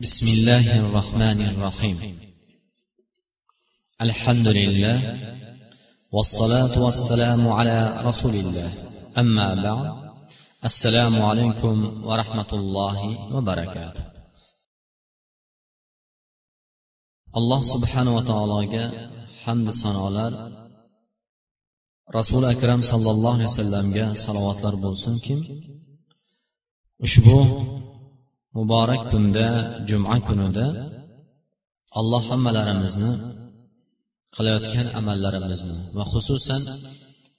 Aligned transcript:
بسم 0.00 0.26
الله 0.26 0.80
الرحمن 0.80 1.40
الرحيم. 1.40 2.20
الحمد 4.00 4.48
لله 4.48 4.98
والصلاة 6.12 6.82
والسلام 6.84 7.48
على 7.48 8.02
رسول 8.04 8.34
الله. 8.34 8.72
أما 9.18 9.54
بعد 9.54 10.12
السلام 10.64 11.22
عليكم 11.22 12.04
ورحمة 12.04 12.50
الله 12.52 12.98
وبركاته. 13.34 14.04
الله 17.36 17.62
سبحانه 17.62 18.16
وتعالى 18.16 19.10
حمد 19.44 19.70
صنع 19.70 20.02
رسول 22.14 22.44
أكرم 22.44 22.80
صلى 22.80 23.10
الله 23.10 23.34
عليه 23.34 23.44
وسلم 23.44 24.14
صلوات 24.14 24.64
لربوسن 24.64 25.18
كم 25.18 25.40
أشبوه 27.02 27.85
muborak 28.56 29.02
kunda 29.10 29.46
juma 29.88 30.16
kunida 30.26 30.66
alloh 32.00 32.22
hammalarimizni 32.30 33.12
qilayotgan 34.36 34.86
amallarimizni 35.00 35.76
va 35.96 36.04
xususan 36.12 36.62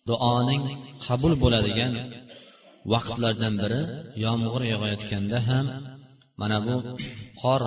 duoning 0.10 0.64
qabul 1.06 1.34
bo'ladigan 1.44 1.94
vaqtlardan 2.94 3.54
biri 3.62 3.82
yomg'ir 4.26 4.62
yog'ayotganda 4.74 5.38
ham 5.50 5.66
mana 6.42 6.58
bu 6.66 6.76
qor 7.42 7.62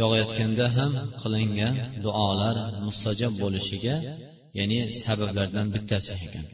yog'ayotganda 0.00 0.66
ham 0.76 0.92
qilingan 1.22 1.74
duolar 2.04 2.56
mustajob 2.86 3.32
bo'lishiga 3.42 3.96
ya'ni 4.58 4.78
sabablardan 5.02 5.66
bittasi 5.74 6.10
ekan. 6.26 6.44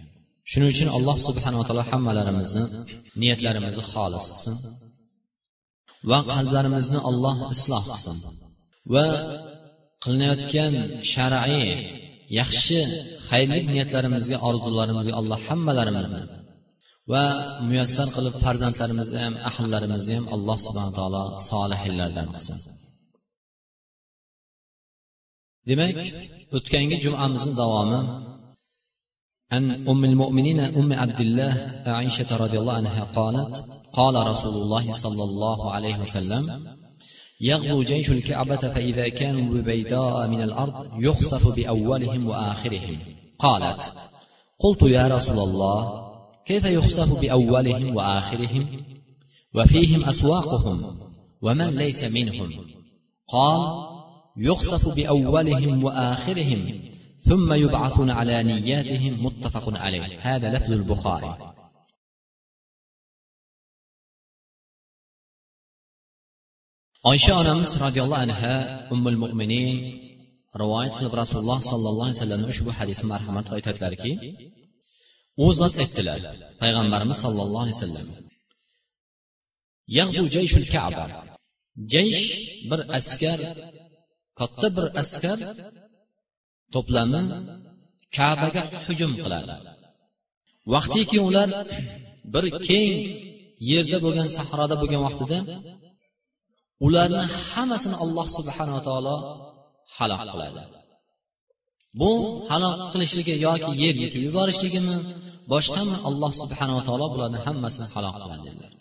Shuning 0.51 0.71
uchun 0.75 0.89
alloh 0.97 1.17
subhanaa 1.29 1.65
taolo 1.69 1.85
hammalarimizni 1.91 2.65
niyatlarimizni 3.21 3.85
xolis 3.93 4.27
qilsin. 4.33 4.55
va 6.12 6.20
qalblarimizni 6.34 7.00
alloh 7.10 7.38
isloh 7.56 7.84
qilsin 7.90 8.18
va 8.94 9.06
qilinayotgan 10.04 10.74
shar'iy 11.14 11.70
yaxshi 12.40 12.80
xayrli 13.30 13.60
niyatlarimizga 13.72 14.38
orzularimizga 14.50 15.14
alloh 15.22 15.40
hammalarimizni 15.48 16.22
va 17.12 17.24
muyassar 17.68 18.08
qilib 18.16 18.36
farzandlarimizni 18.44 19.20
ham 19.26 19.36
ahllarimizni 19.50 20.14
ham 20.18 20.26
alloh 20.36 20.58
subhana 20.68 20.92
taolo 21.00 21.24
solihillardan 21.50 22.28
qilsin 22.36 22.58
demak 25.70 26.00
o'tgangi 26.58 26.96
jumamizni 27.06 27.54
davomi 27.62 28.02
عن 29.54 29.64
أم 29.92 30.02
المؤمنين 30.12 30.60
أم 30.60 30.94
عبد 31.02 31.22
الله 31.26 31.54
عائشة 31.98 32.30
رضي 32.44 32.58
الله 32.62 32.76
عنها 32.82 33.04
قالت 33.18 33.54
قال 33.93 34.27
رسول 34.27 34.55
الله 34.55 34.93
صلى 34.93 35.25
الله 35.25 35.71
عليه 35.71 35.99
وسلم 35.99 36.61
يغزو 37.41 37.83
جيش 37.83 38.11
الكعبة 38.11 38.57
فإذا 38.57 39.09
كانوا 39.09 39.55
ببيداء 39.55 40.29
من 40.29 40.43
الأرض 40.43 40.87
يخسف 40.99 41.49
بأولهم 41.49 42.27
وآخرهم. 42.27 42.99
قالت 43.39 43.93
قلت 44.59 44.83
يا 44.83 45.09
رسول 45.09 45.39
الله 45.39 46.11
كيف 46.47 46.65
يخسف 46.65 47.21
بأولهم 47.21 47.97
وآخرهم؟ 47.97 48.67
وفيهم 49.55 50.05
أسواقهم 50.05 50.99
ومن 51.43 51.67
ليس 51.67 52.05
منهم؟ 52.05 52.51
قال 53.29 53.91
يخسف 54.37 54.95
بأولهم 54.95 55.85
وآخرهم 55.85 56.81
ثم 57.19 57.53
يبعثون 57.53 58.11
على 58.11 58.43
نياتهم 58.43 59.25
متفق 59.25 59.79
عليه. 59.79 60.21
هذا 60.21 60.55
لفظ 60.55 60.73
البخاري. 60.73 61.50
Oysha 67.09 67.33
onamiz 67.41 67.71
roziyallohu 67.85 68.23
anha 68.27 68.55
ummul 68.95 69.19
mo'minin 69.23 69.77
rivoyat 70.63 70.93
qilib 70.99 71.15
rasululloh 71.23 71.61
sollallohu 71.71 72.07
alayhi 72.09 72.19
vasallam 72.21 72.43
ushbu 72.53 72.71
hadisi 72.79 73.05
marhamat 73.13 73.47
aytadilarki 73.57 74.13
u 75.45 75.47
zot 75.61 75.75
aytdilar 75.83 76.21
payg'ambarimiz 76.63 77.19
sollallohu 77.25 77.63
alayhi 77.65 77.79
vasallam 77.79 78.09
yag'zu 79.99 80.23
jayshul 80.35 80.67
kaba. 80.75 81.05
Jaysh 81.93 82.25
bir 82.71 82.81
askar 82.99 83.39
katta 84.39 84.69
bir 84.77 84.87
askar 85.03 85.39
to'plami 86.75 87.23
kabaga 88.17 88.63
hujum 88.85 89.13
qiladi. 89.25 89.55
Vaqtiki 90.75 91.19
ular 91.29 91.49
bir 92.35 92.45
keng 92.69 92.95
yerda 93.71 93.99
bo'lgan 94.05 94.29
sahroda 94.39 94.75
bo'lgan 94.83 95.01
vaqtida 95.07 95.39
ularni 96.87 97.23
hammasini 97.53 97.97
alloh 98.05 98.27
subhanava 98.39 98.81
taolo 98.89 99.17
halok 99.97 100.21
qiladi. 100.33 100.63
Bu 102.01 102.11
halok 102.51 102.75
qilishligi 102.93 103.35
yoki 103.47 103.71
yer 103.83 103.95
yutib 104.03 104.23
yuborishligimi 104.29 104.97
boshqami 105.53 105.97
alloh 106.09 106.33
subhanava 106.43 106.83
taolo 106.89 107.07
bularni 107.15 107.39
hammasini 107.47 107.87
halok 107.95 108.13
qiladi 108.17 108.43
dedilar. 108.47 108.73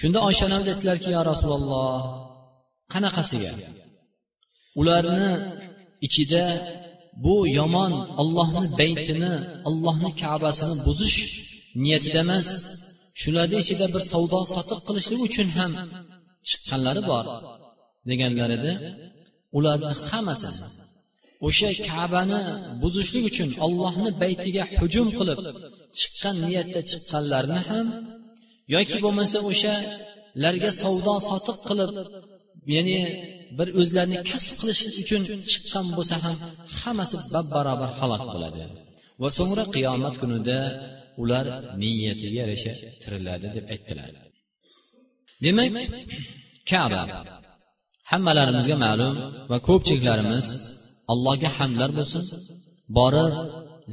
Shunda 0.00 0.18
oysha 0.28 0.42
onamiz 0.48 0.66
aytdilarki 0.72 1.08
yo 1.16 1.20
rasululloh 1.30 1.94
qanaqasiga? 2.92 3.52
Ularni 4.80 5.30
ichida 6.06 6.44
bu 7.24 7.36
yomon 7.58 7.92
ollohni 8.22 8.66
baytini 8.80 9.32
ollohni 9.68 10.10
kabasini 10.22 10.74
buzish 10.86 11.18
niyatida 11.82 12.20
emas 12.26 12.48
shularni 13.20 13.56
ichida 13.62 13.86
bir 13.94 14.02
savdo 14.12 14.38
sotiq 14.52 14.80
qilishlik 14.86 15.20
uchun 15.28 15.48
ham 15.58 15.72
chiqqanlari 16.48 17.02
bor. 17.10 17.24
Deganlarida 18.08 18.72
ularni 19.58 19.92
hammasini 20.08 20.66
o'sha 21.46 21.70
kabani 21.88 22.40
buzishlik 22.82 23.24
uchun 23.30 23.48
ollohni 23.66 24.10
baytiga 24.22 24.62
hujum 24.80 25.08
qilib 25.18 25.38
chiqqan 25.98 26.36
niyatda 26.44 26.80
chiqqanlarni 26.90 27.60
ham 27.68 27.86
yoki 28.74 28.96
bo'lmasa 29.04 29.38
o'shalarga 29.50 30.70
savdo 30.82 31.14
sotiq 31.28 31.58
qilib 31.68 31.90
ya'ni 32.74 32.98
bir 33.58 33.68
o'zlarini 33.80 34.18
kasb 34.30 34.54
qilish 34.60 34.82
uchun 35.02 35.22
chiqqan 35.50 35.86
bo'lsa 35.96 36.16
ham 36.24 36.36
hammasi 36.80 37.16
bab 37.34 37.46
barobar 37.56 37.90
halok 38.00 38.22
bo'ladi. 38.34 38.62
Va 39.22 39.28
so'ngra 39.38 39.64
qiyomat 39.74 40.14
kunida 40.22 40.58
ular 41.22 41.44
niyatiga 41.82 42.36
yarasha 42.40 42.72
tiriladi 43.02 43.46
deb 43.56 43.64
aytdilar. 43.74 44.10
Demak 45.44 45.72
kaba. 46.70 47.02
Hammalarimizga 48.10 48.76
ma'lum 48.84 49.14
va 49.50 49.58
ko'pchiliklarimiz 49.68 50.46
allohga 51.12 51.48
hamdlar 51.58 51.90
bo'lsin 51.98 52.24
borib 52.98 53.34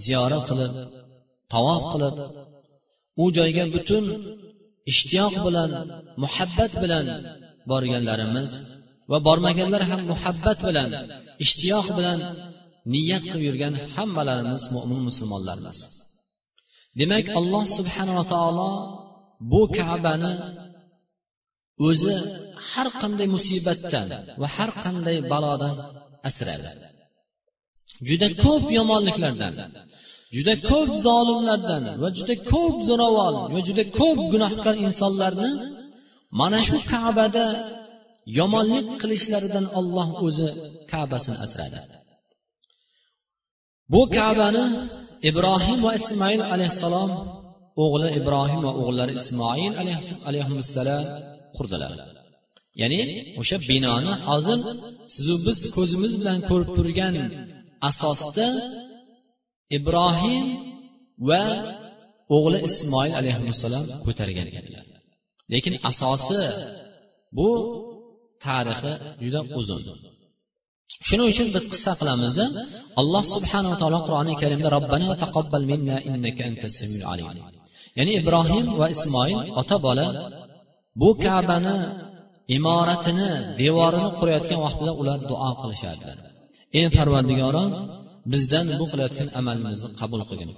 ziyorat 0.05 0.43
qilib 0.49 0.73
tavof 1.53 1.83
qilib 1.93 2.15
u 3.23 3.25
joyga 3.37 3.65
butun 3.75 4.05
ishtiyoq 4.91 5.35
bilan 5.45 5.71
muhabbat 6.23 6.71
bilan 6.83 7.05
borganlarimiz 7.71 8.51
va 9.11 9.17
bormaganlar 9.27 9.83
ham 9.89 10.01
muhabbat 10.11 10.59
bilan 10.67 10.89
ishtiyoq 11.43 11.87
bilan 11.97 12.19
niyat 12.93 13.23
qilib 13.31 13.43
yurgan 13.49 13.73
hammalarimiz 13.95 14.63
mo'min 14.75 15.01
musulmonlarmiz 15.07 15.77
demak 16.99 17.25
alloh 17.39 17.63
subhanava 17.77 18.23
taolo 18.33 18.71
bu 19.51 19.61
kabani 19.77 20.33
o'zi 21.87 22.13
har 22.71 22.87
qanday 23.01 23.27
musibatdan 23.35 24.07
va 24.41 24.47
har 24.55 24.69
qanday 24.83 25.17
balodan 25.31 25.75
asradi. 26.29 26.69
Juda 28.09 28.27
ko'p 28.43 28.65
yomonliklardan 28.77 29.53
juda 30.35 30.53
ko'p 30.69 30.89
zolimlardan 31.05 31.83
va 32.01 32.09
juda 32.17 32.35
ko'p 32.51 32.75
zo'ravon 32.87 33.35
va 33.53 33.59
juda 33.67 33.83
ko'p 33.99 34.19
gunohkor 34.33 34.75
insonlarni 34.87 35.49
mana 36.39 36.59
shu 36.67 36.77
kabada 36.91 37.45
yomonlik 38.39 38.87
qilishlaridan 39.01 39.65
olloh 39.79 40.07
o'zi 40.25 40.47
kabasini 40.91 41.37
asradi. 41.45 41.79
Bu 43.93 44.01
kabani 44.17 44.65
ibrohim 45.29 45.79
va 45.85 45.91
ismoil 45.99 46.41
alayhissalom 46.53 47.11
o'g'li 47.83 48.09
ibrohim 48.19 48.59
va 48.67 48.71
o'g'illari 48.79 49.13
ismoil 49.21 49.73
alayhissalom 50.29 51.05
qurdilar. 51.57 51.91
Ya'ni 52.81 53.01
o'sha 53.41 53.57
binoni 53.69 54.13
hozir 54.29 54.59
sizu 55.15 55.33
biz 55.45 55.57
ko'zimiz 55.75 56.13
bilan 56.21 56.39
ko'rib 56.49 56.69
turgan 56.77 57.15
asosda 57.89 58.47
ibrohim 59.77 60.45
va 61.29 61.43
o'g'li 62.35 62.59
ismoil 62.69 63.11
alayhissalom 63.19 63.85
ko'targan 64.05 64.47
edilar. 64.59 64.85
Lekin 65.53 65.75
asosi 65.89 66.41
bu 67.37 67.49
tarixi 68.45 68.93
juda 69.23 69.41
uzun. 69.59 69.81
Shuning 71.07 71.27
uchun 71.33 71.47
biz 71.55 71.63
qissa 71.71 71.91
qilamiz 71.99 72.37
alloh 73.01 73.23
subhanava 73.35 73.75
taolo 73.81 73.99
qur'oni 74.07 74.33
karimda 74.41 74.67
robbana 74.77 75.07
taqabbal 75.23 75.63
minna 75.71 75.97
innaka 76.09 76.41
antas 76.49 76.73
samiul 76.79 77.05
alim. 77.13 77.27
Ya'ni 77.97 78.11
ibrohim 78.21 78.65
va 78.79 78.87
ismoil 78.95 79.39
ota 79.61 79.77
bola 79.85 80.07
bu 81.01 81.09
kabani 81.25 81.77
imoratini 82.57 83.29
devorini 83.61 84.09
qurayotgan 84.19 84.59
vaqtida 84.65 84.91
ular 85.01 85.19
duo 85.29 85.49
qilishardilar 85.61 86.17
ey 86.79 86.85
parvardigorom 86.97 87.71
bizdan 88.33 88.65
bu 88.79 88.85
qilayotgan 88.91 89.29
amalimizni 89.39 89.89
qabul 90.01 90.21
qilgin. 90.29 90.49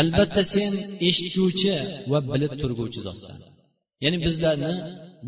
Albatta 0.00 0.42
sen 0.54 0.70
eshituvchi 1.08 1.72
va 2.10 2.18
bilib 2.30 2.52
turguvchi 2.62 3.00
zotsan. 3.06 3.36
Ya'ni 4.04 4.18
bizlarni 4.26 4.74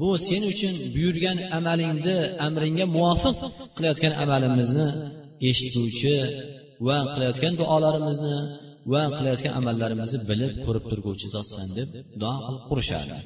bu 0.00 0.08
sen 0.28 0.42
uchun 0.52 0.74
buyurgan 0.94 1.38
amalingni 1.58 2.16
amringga 2.46 2.86
muvofiq 2.96 3.36
qilayotgan 3.76 4.12
amalimizni 4.24 4.86
eshituvchi 5.50 6.14
va 6.86 6.96
qilayotgan 7.14 7.52
duolarimizni 7.60 8.36
va 8.92 9.02
qilayotgan 9.16 9.52
amallarimizni 9.60 10.18
bilib 10.30 10.52
ko'rib 10.64 10.84
turguvchi 10.90 11.26
zotsan 11.36 11.66
deb 11.78 11.88
duo 12.20 12.34
qilib 12.44 12.62
qurishardi. 12.70 13.16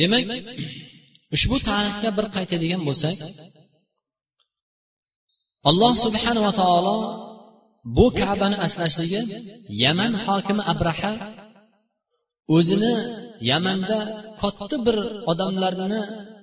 Demak 0.00 0.24
ushbu 1.34 1.56
tarixga 1.68 2.10
bir 2.18 2.26
qaytadigan 2.36 2.82
bo'lsak 2.88 3.16
alloh 5.68 5.92
subhanava 6.04 6.52
taolo 6.60 6.96
bu 7.96 8.06
kabani 8.20 8.56
asrashligi 8.66 9.20
yaman 9.82 10.12
hokimi 10.24 10.62
abraha 10.72 11.12
o'zini 12.56 12.92
yamanda 13.50 13.98
katta 14.40 14.76
bir 14.86 14.96
odamlarni 15.30 16.00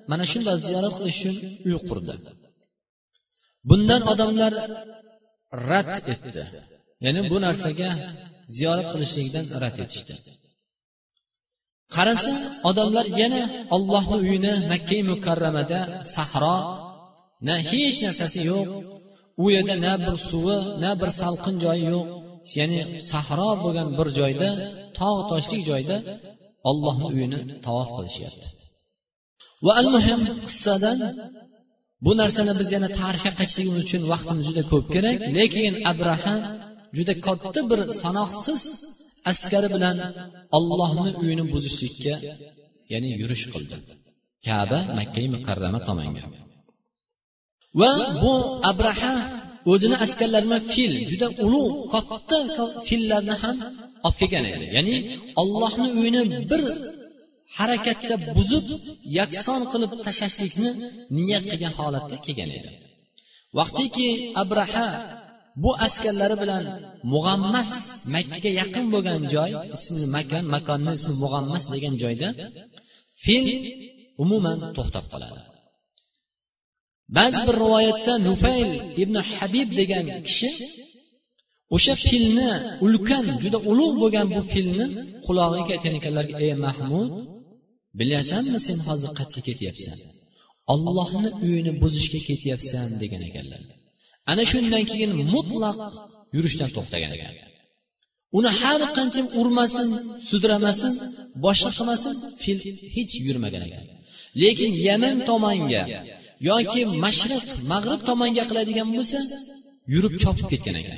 mana 0.09 0.23
shunday 0.31 0.57
ziyorat 0.67 0.93
qilish 0.97 1.19
uchun 1.21 1.35
uy 1.67 1.75
qurdi. 1.89 2.13
Bundan 3.69 4.01
odamlar 4.11 4.53
rad 5.69 5.91
etdi. 6.13 6.43
Ya'ni 7.05 7.21
bu 7.31 7.37
narsaga 7.45 7.89
ziyorat 8.55 8.87
qilishlikdan 8.93 9.45
rad 9.63 9.77
etishdi. 9.85 10.13
Qarasa 11.95 12.31
odamlar 12.69 13.05
yana 13.21 13.41
ollohni 13.75 14.17
uyini 14.23 14.53
makkai 14.71 15.01
mukarramada 15.11 15.79
sahro 16.15 16.57
na 17.47 17.55
hech 17.69 17.97
narsasi 18.05 18.39
yo'q 18.51 18.69
u 19.43 19.45
yerda 19.55 19.75
na 19.85 19.93
bir 20.05 20.15
suvi 20.29 20.57
na 20.83 20.91
bir 20.99 21.09
salqin 21.21 21.55
joyi 21.65 21.85
yo'q. 21.93 22.07
Ya'ni 22.59 22.79
sahro 23.11 23.49
bo'lgan 23.63 23.89
bir 23.97 24.07
joyda 24.19 24.49
tog' 24.99 25.21
toshlik 25.31 25.61
joyda 25.69 25.97
ollohni 26.69 27.05
uyini 27.13 27.39
tavof 27.65 27.89
qilishyapti. 27.95 28.47
Va 29.65 29.71
al 29.81 29.87
muhim 29.95 30.21
qissadan 30.47 30.99
bu 32.05 32.11
narsani 32.21 32.53
biz 32.61 32.69
yana 32.75 32.89
tarixga 32.99 33.31
qaytishligimiz 33.39 33.79
uchun 33.85 34.01
vaqtimiz 34.11 34.43
juda 34.49 34.63
ko'p 34.71 34.85
kerak 34.95 35.17
lekin 35.37 35.73
abraham 35.91 36.39
juda 36.97 37.13
katta 37.25 37.61
bir 37.71 37.79
sanoqsiz 38.01 38.63
askari 39.31 39.67
bilan 39.75 39.97
ollohni 40.57 41.11
uyini 41.21 41.43
buzishlikka 41.53 42.13
ya'ni 42.91 43.09
yurish 43.21 43.45
qildi. 43.53 43.75
Kaba 44.47 44.79
makkai 44.97 45.27
mukarrama 45.35 45.79
tomonga. 45.87 46.23
Va 47.79 47.91
bu 48.21 48.33
abraha 48.71 49.13
o'zini 49.71 49.95
askarlarini 50.05 50.49
bilan 50.49 50.63
fil 50.73 50.93
juda 51.09 51.27
ulug' 51.45 51.75
katta 51.93 52.37
fillarni 52.87 53.35
ham 53.43 53.57
olib 54.07 54.15
kelgan 54.21 54.45
edi. 54.55 54.65
Ya'ni 54.77 54.95
ollohni 55.41 55.87
uyini 55.99 56.21
bir 56.51 56.61
harakatda 57.57 58.15
buzib 58.37 58.65
yakson 59.19 59.61
qilib 59.71 59.91
tashlashlikni 60.05 60.69
niyat 61.17 61.43
qilgan 61.51 61.73
holatda 61.79 62.15
kelgan 62.25 62.51
edi. 62.57 62.69
Vaqtiki 63.57 64.09
abraha 64.43 64.87
bu 65.63 65.71
askarlari 65.85 66.35
bilan 66.43 66.63
mug'ammas 67.13 67.71
makkaga 68.15 68.51
yaqin 68.61 68.85
bo'lgan 68.93 69.21
joy 69.33 69.51
ismi 69.75 70.05
makon 70.15 70.45
makonni 70.55 70.91
ismi 70.99 71.15
mug'ammas 71.23 71.65
degan 71.73 71.93
joyda 72.03 72.29
fil 73.23 73.45
umuman 74.23 74.57
to'xtab 74.75 75.05
qoladi. 75.13 75.41
Ba'zi 77.17 77.39
bir 77.47 77.55
rivoyatda 77.63 78.13
nufayl 78.27 78.69
ibn 79.03 79.15
habib 79.31 79.69
degan 79.79 80.05
kishi 80.27 80.49
o'sha 81.75 81.93
filni 82.07 82.49
ulkan 82.85 83.25
juda 83.43 83.59
ulug' 83.71 83.95
bo'lgan 84.01 84.27
bu 84.35 84.41
filni 84.51 84.85
qulog'iga 85.25 85.71
aytgan 85.75 85.93
ekanlarki 85.99 86.33
ey 86.43 86.53
mahmud 86.65 87.09
bilasanmi 87.99 88.59
sen 88.67 88.77
hozir 88.87 89.11
qayerga 89.17 89.41
ketyapsan? 89.47 89.97
Ollohni 90.73 91.29
uyini 91.45 91.71
buzishga 91.81 92.19
ketyapsan 92.29 92.87
degan 93.01 93.21
ekanlar. 93.29 93.61
Ana 94.31 94.43
shundan 94.51 94.83
keyin 94.91 95.11
mutlaq 95.33 95.77
yurishdan 96.35 96.69
to'xtagan. 96.75 97.11
Ekan 97.17 97.33
uni 98.37 98.51
har 98.61 98.81
qancha 98.97 99.21
urmasin 99.41 99.89
sudramasin 100.29 100.93
boshqa 101.45 101.69
qilmasin 101.77 102.13
fil 102.43 102.59
hech 102.95 103.13
yurmagan 103.27 103.63
ekan. 103.67 103.83
Lekin 104.41 104.71
yaman 104.87 105.15
tomonga 105.29 105.83
yoki 106.49 106.81
mashriq 107.03 107.45
mag'rib 107.71 108.01
tomonga 108.09 108.43
qiladigan 108.49 108.87
bo'lsa 108.95 109.19
yurib 109.93 110.13
chopib 110.23 110.47
ketgan 110.51 110.75
ekan. 110.81 110.97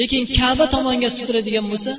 Lekin 0.00 0.22
kaba 0.38 0.64
tomonga 0.74 1.08
sudradigan 1.18 1.66
bo'lsa 1.72 1.92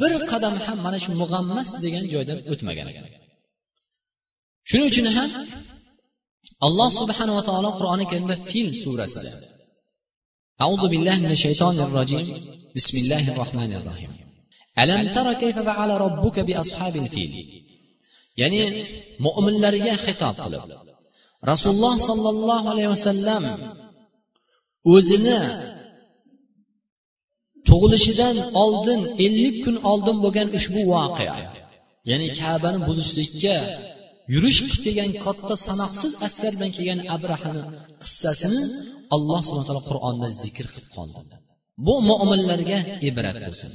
bir 0.00 0.12
qadam 0.30 0.54
ham 0.64 0.78
mana 0.86 0.98
shu 1.04 1.10
mug'ammas 1.22 1.68
degan 1.84 2.04
joydan 2.12 2.38
o'tmagan 2.52 2.86
ekan. 2.92 3.04
Shuning 4.68 4.88
uchun 4.92 5.06
ham 5.16 5.28
alloh 6.66 6.90
subhanava 7.00 7.42
taolo 7.48 7.70
qur'oni 7.78 8.04
karimda 8.10 8.36
fil 8.50 8.68
surasida 8.82 9.32
أعوذ 10.61 10.87
بالله 10.87 11.15
من 11.19 11.31
الشيطان 11.31 11.79
الرجيم 11.79 12.25
بسم 12.75 12.97
الله 12.97 13.23
الرحمن 13.31 13.71
الرحيم 13.73 14.11
ألم 14.79 15.13
تر 15.15 15.33
كيف 15.33 15.59
فعل 15.59 15.89
ربك 15.89 16.39
بأصحاب 16.39 16.95
الفيل 16.95 17.33
ya'ni 18.41 18.63
mo'minlarga 19.25 19.93
xitob 20.05 20.35
qilib 20.43 20.63
rasululloh 21.51 21.95
sollallohu 22.09 22.67
alayhi 22.73 22.91
vasallam 22.95 23.43
o'zini 24.93 25.39
tug'ilishidan 27.67 28.35
oldin 28.63 29.01
ellik 29.25 29.55
kun 29.65 29.75
oldin 29.91 30.17
bo'lgan 30.23 30.47
ushbu 30.57 30.81
voqea 30.93 31.37
ya'ni 32.09 32.27
kabani 32.41 32.79
buzishlikka 32.87 33.57
yurish 34.32 34.60
qilib 34.62 34.82
kelgan 34.86 35.10
katta 35.24 35.54
sanoqsiz 35.66 36.12
askar 36.26 36.52
bilan 36.58 36.72
kelgan 36.76 37.00
abrahani 37.16 37.62
qissasini 38.02 38.60
alloh 39.16 39.40
subhana 39.46 39.66
taolo 39.68 39.82
qur'onda 39.90 40.28
zikr 40.42 40.66
qilib 40.74 40.90
qoldi 40.96 41.20
bu 41.86 41.94
mo'minlarga 42.10 42.78
ibrat 43.08 43.36
bo'lsin. 43.46 43.70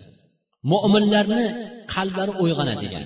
Mo'minlarni 0.71 1.45
qalblari 1.93 2.33
uyg'onadigan 2.43 3.05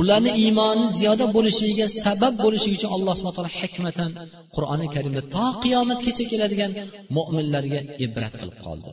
ularni 0.00 0.32
iymoni 0.42 0.84
ziyoda 0.98 1.26
bo'lishiga 1.36 1.86
sabab 2.04 2.34
bo'lishligi 2.44 2.76
uchun 2.78 2.90
alloh 2.96 3.14
subhana 3.18 3.36
taolo 3.38 3.52
hikmatan 3.60 4.10
qur'oni 4.56 4.86
karimda 4.94 5.22
to 5.34 5.46
qiyomatgacha 5.64 6.24
keladigan 6.32 6.70
mo'minlarga 7.16 7.80
ibrat 8.06 8.34
qilib 8.40 8.58
qoldi. 8.66 8.90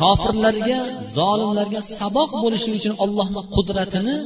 Kofirlarga 0.00 0.78
zolimlarga 1.18 1.80
saboq 2.00 2.30
bo'lishligi 2.44 2.78
uchun 2.82 2.94
allohni 3.04 3.40
qudratini 3.56 4.16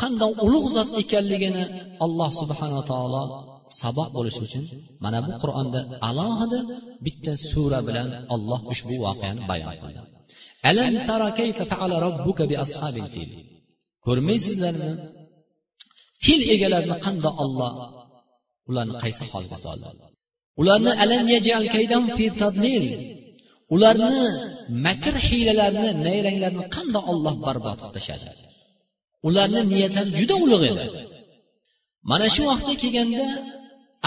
qanday 0.00 0.32
ulug' 0.46 0.68
zot 0.76 0.90
ekanligini 1.02 1.64
alloh 2.04 2.30
subhanava 2.40 2.82
taolo 2.92 3.22
saboq 3.80 4.08
bo'lishi 4.16 4.40
uchun 4.46 4.64
mana 5.04 5.18
bu 5.26 5.32
qur'onda 5.42 5.80
alohida 6.08 6.60
bitta 7.04 7.32
sura 7.50 7.78
bilan 7.88 8.08
olloh 8.34 8.60
ushbu 8.72 8.94
voqeani 9.04 9.40
bayon 9.50 9.74
qildi. 9.82 10.00
Alam 10.70 10.94
tara 11.08 11.28
kayfa 11.40 11.64
fa'ala 11.72 11.96
robbuka 12.06 12.44
bi 12.50 12.54
ashabil 12.64 13.08
fil? 13.14 13.30
Ko'rmaysizlarmi? 14.06 14.92
Fil 16.24 16.42
egalarini 16.54 16.96
qandoq 17.06 17.36
olloh 17.44 17.72
ularni 18.70 18.94
qaysi 19.02 19.24
holga 19.32 19.56
soldi? 19.64 19.88
Ularni 20.60 20.92
alam 21.04 21.26
yajal 21.34 21.64
kaydan 21.74 22.04
fi 22.16 22.24
tadlil? 22.42 22.84
Ularni 23.74 24.24
makr 24.86 25.14
hiylalarini 25.26 25.90
nayranglarini 26.06 26.64
qandoq 26.76 27.04
olloh 27.12 27.34
barbod 27.46 27.78
qilib 27.80 27.94
tashladi 27.98 28.49
ularni 29.28 29.60
niyatlari 29.72 30.10
juda 30.18 30.34
ulug' 30.44 30.66
edi. 30.72 30.86
Mana 32.10 32.26
shu 32.34 32.42
vaqtga 32.50 32.74
kelganda 32.82 33.26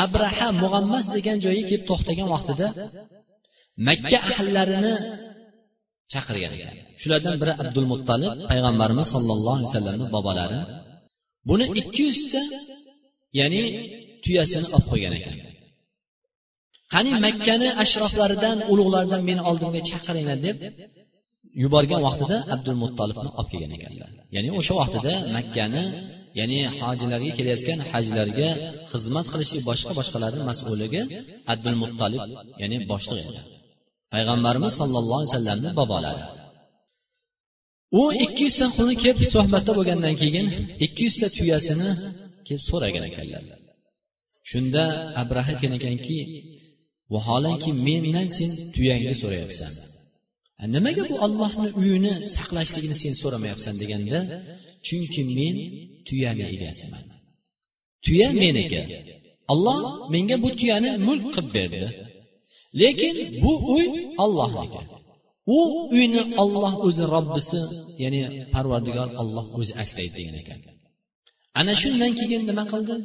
abraha 0.05 0.47
mug'ammas 0.63 1.05
degan 1.15 1.37
joyga 1.45 1.63
kelib 1.69 1.83
to'xtagan 1.89 2.27
vaqtida 2.33 2.67
makka 3.87 4.17
ahllarini 4.29 4.93
chaqirgan. 6.11 6.51
Ekan 6.57 6.75
shulardan 7.01 7.35
biri 7.41 7.53
abdul 7.61 7.87
muttalib 7.93 8.31
payg'ambarimiz 8.51 9.07
sollallohu 9.15 9.55
alayhi 9.57 9.69
vasallamni 9.69 10.05
bobolari 10.15 10.59
buni 11.49 11.65
ikki 11.79 12.01
yuzta 12.07 12.41
ya'ni 13.39 13.61
tuyasini 14.23 14.67
olib 14.75 14.87
qo'ygan 14.91 15.13
ekan. 15.19 15.35
Qani 16.93 17.11
makkani 17.25 17.67
ashroflaridan 17.83 18.57
ulug'laridan 18.71 19.21
meni 19.29 19.41
oldimga 19.49 19.81
chaqiringlar 19.89 20.37
deb 20.47 20.57
yuborgan 21.61 22.01
vaqtida 22.07 22.37
abdul 22.53 22.77
muttolibni 22.83 23.29
olib 23.39 23.49
kelgan 23.51 23.71
ekanlar. 23.77 24.09
Ya'ni 24.35 24.49
o'sha 24.59 24.73
vaqtida 24.81 25.13
makkani 25.35 25.83
ya'ni 26.39 26.59
hojilarga 26.79 27.31
kelayotgan 27.37 27.79
hajlarga 27.91 28.49
xizmat 28.91 29.25
qilishi 29.33 29.57
boshqa 29.69 29.91
boshqalarni 29.99 30.43
mas'ulligi 30.49 31.01
abdul 31.53 31.77
muttolib 31.83 32.21
ya'ni 32.61 32.77
boshliq 32.91 33.19
edi. 33.29 33.41
Payg'ambarimiz 34.13 34.73
sollallohu 34.79 35.19
alayhi 35.19 35.31
vasallamni 35.31 35.69
bobolari 35.79 36.25
u 37.99 38.03
ikki 38.25 38.43
yuzta 38.47 38.65
qulni 38.75 38.95
kelib 39.03 39.19
suhbatda 39.33 39.71
bo'lgandan 39.77 40.15
keyin 40.21 40.47
ikki 40.85 41.01
yuzta 41.07 41.27
tuyasini 41.37 41.89
kelib 42.47 42.63
so'ragan 42.69 43.03
ekanlar. 43.09 43.43
Shunda 44.51 44.83
abraha 45.21 45.49
aytgan 45.53 45.73
ekanki 45.79 46.17
vaholanki 47.13 47.69
mendan 47.87 48.27
sen 48.37 48.49
tuyangni 48.75 49.15
so'rayapsan 49.21 49.71
nimaga 50.73 51.03
bu 51.09 51.15
ollohni 51.25 51.69
uyini 51.79 52.13
saqlashligini 52.35 52.95
sen 53.03 53.13
so'ramayapsan? 53.21 53.73
deganda 53.81 54.19
chunki 54.87 55.21
men 55.37 55.55
tuyani 56.07 56.43
egasiman. 56.55 57.03
Tuya 58.05 58.29
meniki. 58.41 58.81
Olloh 59.53 59.79
menga 60.13 60.35
bu 60.43 60.49
tuyani 60.59 60.91
mulk 61.07 61.25
qilib 61.33 61.47
berdi. 61.55 61.81
Lekin 62.81 63.15
bu 63.43 63.51
uy 63.75 63.85
ollohniki 64.23 64.81
u 65.57 65.59
uyni 65.95 66.21
olloh 66.43 66.73
o'zi 66.87 67.03
robbisi 67.15 67.61
ya'ni 68.03 68.21
parvardigor 68.53 69.09
olloh 69.21 69.45
o'zi 69.59 69.73
asraydi 69.83 70.13
degan 70.17 70.35
ekan 70.41 70.59
ana 71.59 71.73
shundan 71.81 72.11
keyin 72.19 72.41
nima 72.49 72.63
qildi? 72.73 72.95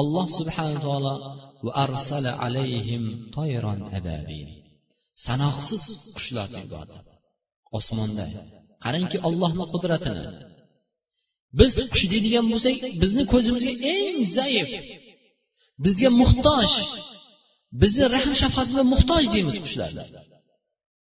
Alloh 0.00 0.26
subhana 0.38 0.78
taolo 0.84 1.14
va 1.64 1.72
arsala 1.84 2.32
alayhim 2.46 3.02
toyron 3.36 3.80
ababil. 3.98 4.48
Sanoqsiz 5.26 5.82
qushlarni 6.16 6.58
yubordi 6.64 6.96
osmonda 7.78 8.24
qarangki 8.84 9.18
ollohni 9.28 9.64
qudratini. 9.72 10.24
Biz 11.58 11.72
qush 11.92 12.06
deydigan 12.12 12.46
bo'lsak 12.52 12.76
bizni 13.02 13.24
ko'zimizga 13.32 13.72
eng 13.94 14.18
zaif 14.38 14.70
bizga 15.84 16.08
muhtoj 16.20 16.70
bizni 17.82 18.04
rahm 18.14 18.32
shafqat 18.42 18.66
bilan 18.72 18.86
muhtoj 18.94 19.22
deymiz 19.34 19.56
qushlarni 19.64 20.04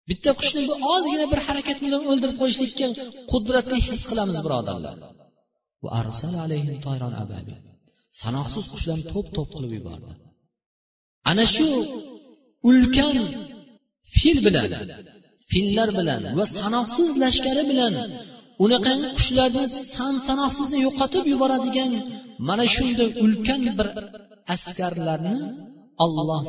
bitta 0.09 0.31
qushni 0.39 0.61
bir 0.67 0.77
ozgina 0.93 1.25
bir 1.31 1.39
harakat 1.47 1.77
bilan 1.85 2.01
o'ldirib 2.11 2.37
qo'yishlikka 2.41 2.87
qudratli 3.31 3.77
his 3.87 4.01
qilamiz 4.09 4.37
birodarlar. 4.45 4.95
Sanoqsiz 8.21 8.65
qushlarni 8.73 9.05
to'p 9.13 9.27
to'p 9.35 9.49
qilib 9.55 9.71
yubordi. 9.77 10.11
Ana 11.31 11.45
shu 11.55 11.67
ulkan 12.69 13.17
fil 14.17 14.37
bilan 14.45 14.71
fillar 15.51 15.89
bilan 15.99 16.21
va 16.37 16.45
sanoqsiz 16.57 17.09
lashkari 17.23 17.63
bilan 17.71 17.93
unaqangi 18.63 19.07
qushlarni 19.17 19.63
san 19.95 20.15
sanoqsizni 20.27 20.79
yo'qotib 20.87 21.25
yuboradigan 21.33 21.91
mana 22.47 22.65
shunday 22.75 23.09
ulkan 23.25 23.61
bir 23.77 23.87
askarlarni 24.55 25.35
olloh 26.03 26.43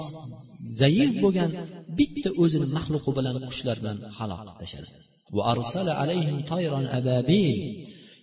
zaif 0.81 1.13
bo'lgan 1.23 1.51
bitta 1.99 2.31
o'zini 2.43 2.67
maxluqi 2.77 3.11
bilan 3.19 3.35
qushlar 3.51 3.77
bilan 3.83 3.97
halok 4.19 4.41
qilib 4.43 4.59
tashladi 4.63 4.91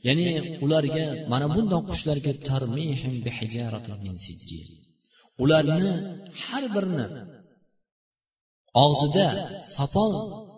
ya'ni 0.08 0.28
ularga 0.66 1.06
mana 1.32 1.46
bundoq 1.56 1.84
qushlarga 1.92 2.32
ularni 5.44 5.92
har 6.46 6.64
birini 6.76 7.06
og'zida 8.84 9.28
sopol 9.76 10.12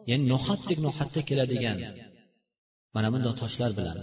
ya'ni 0.09 0.25
no'xatdek 0.33 0.77
no'xatda 0.85 1.21
keladigan 1.29 1.77
mana 2.95 3.07
bundoq 3.13 3.35
toshlar 3.41 3.71
bilan. 3.79 3.97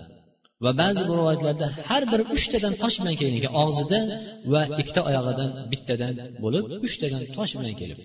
Va 0.64 0.70
ba'zi 0.80 1.02
rivoyatlarda 1.10 1.66
har 1.90 2.02
biri 2.12 2.24
uchtadan 2.36 2.74
tosh 2.82 2.96
bilan 3.00 3.16
kelgan 3.20 3.52
og'zida 3.62 3.98
va 4.52 4.62
ikkita 4.80 5.00
oyog'idan 5.08 5.50
bittadan 5.72 6.14
bo'lib 6.44 6.64
uchtadan 6.86 7.22
tosh 7.36 7.52
bilan 7.58 7.74
kelib. 7.80 7.98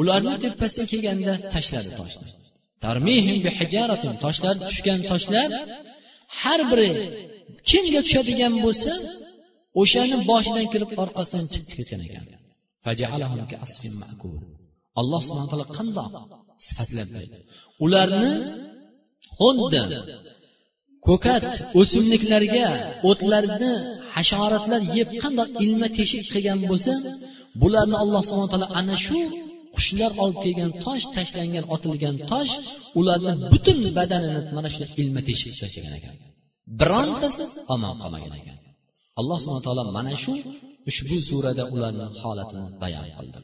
Ularni 0.00 0.34
tepasiga 0.44 0.86
kelganda 0.92 1.32
tashladi 1.54 1.90
toshni 2.00 2.28
toshlar 4.24 4.54
tushgan 4.68 5.00
toshlar 5.10 5.48
har 6.40 6.60
biri 6.70 6.90
kimga 7.70 8.00
tushadigan 8.06 8.52
bo'lsa 8.64 8.92
o'shani 9.80 10.16
boshidan 10.30 10.66
kirib 10.72 10.90
orqasidan 11.02 11.44
chiqib 11.52 11.72
ketgan 11.78 12.00
ekan. 12.06 12.24
Alloh 15.00 15.20
subhana 15.26 15.48
taolo 15.52 15.66
qandoq 15.78 16.10
sifatlab 16.66 17.08
berdi 17.16 17.38
ularni 17.84 18.32
xuddi 19.38 19.82
ko'kat 21.06 21.46
o'simliklarga 21.80 22.66
o'tlarni 23.10 23.72
hasharotlar 24.16 24.82
yeb 24.96 25.08
qandoq 25.22 25.48
ilma 25.64 25.88
teshik 25.98 26.24
qilgan 26.32 26.58
bo'lsa 26.70 26.94
bularni 27.62 27.96
alloh 28.02 28.22
subhana 28.28 28.48
taolo 28.52 28.68
ana 28.80 28.96
shu 29.06 29.20
qushlar 29.76 30.12
olib 30.22 30.38
kelgan 30.44 30.70
tosh 30.84 31.04
tashlangan 31.16 31.64
otilgan 31.74 32.16
tosh 32.30 32.52
ularni 33.00 33.32
butun 33.52 33.78
badanini 33.98 34.40
mana 34.56 34.68
shu 34.74 34.82
ilma 35.02 35.20
teshik 35.28 35.52
tashlagan 35.60 35.94
ekan. 35.98 36.14
Birontasi 36.80 37.42
omon 37.74 37.94
qolmagan 38.02 38.34
ekan. 38.40 38.58
Alloh 39.20 39.38
subhana 39.42 39.62
taolo 39.66 39.82
mana 39.98 40.12
shu 40.22 40.32
ushbu 40.90 41.16
surada 41.28 41.64
ularni 41.74 42.06
holatini 42.20 42.68
bayon 42.82 43.06
qildi. 43.18 43.38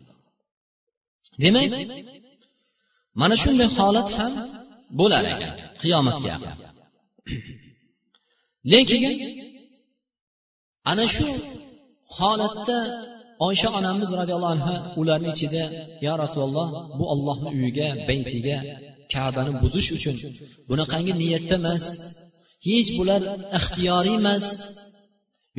Demak 1.42 1.72
mana 3.20 3.34
shunday 3.42 3.68
holat 3.76 4.08
ham 4.18 4.32
bo'lar 4.98 5.24
ekan 5.32 5.52
qiyomatga 5.82 6.28
yaqin 6.32 6.54
lekin 8.72 9.04
ana 10.90 11.04
shu 11.14 11.26
holatda 12.18 12.78
oysha 13.46 13.68
onamiz 13.78 14.10
roziyallohu 14.20 14.54
anhu 14.56 14.74
ularni 15.00 15.28
ichida 15.34 15.64
yo 16.06 16.12
rasululloh 16.22 16.68
bu 16.98 17.04
ollohni 17.14 17.48
uyiga 17.56 17.88
baytiga 18.08 18.56
kabani 19.12 19.52
buzish 19.62 19.88
uchun 19.96 20.16
bunaqangi 20.68 21.12
niyatda 21.22 21.56
emas 21.62 21.84
hech 22.66 22.88
bular 22.98 23.22
ixtiyoriy 23.58 24.16
emas 24.22 24.44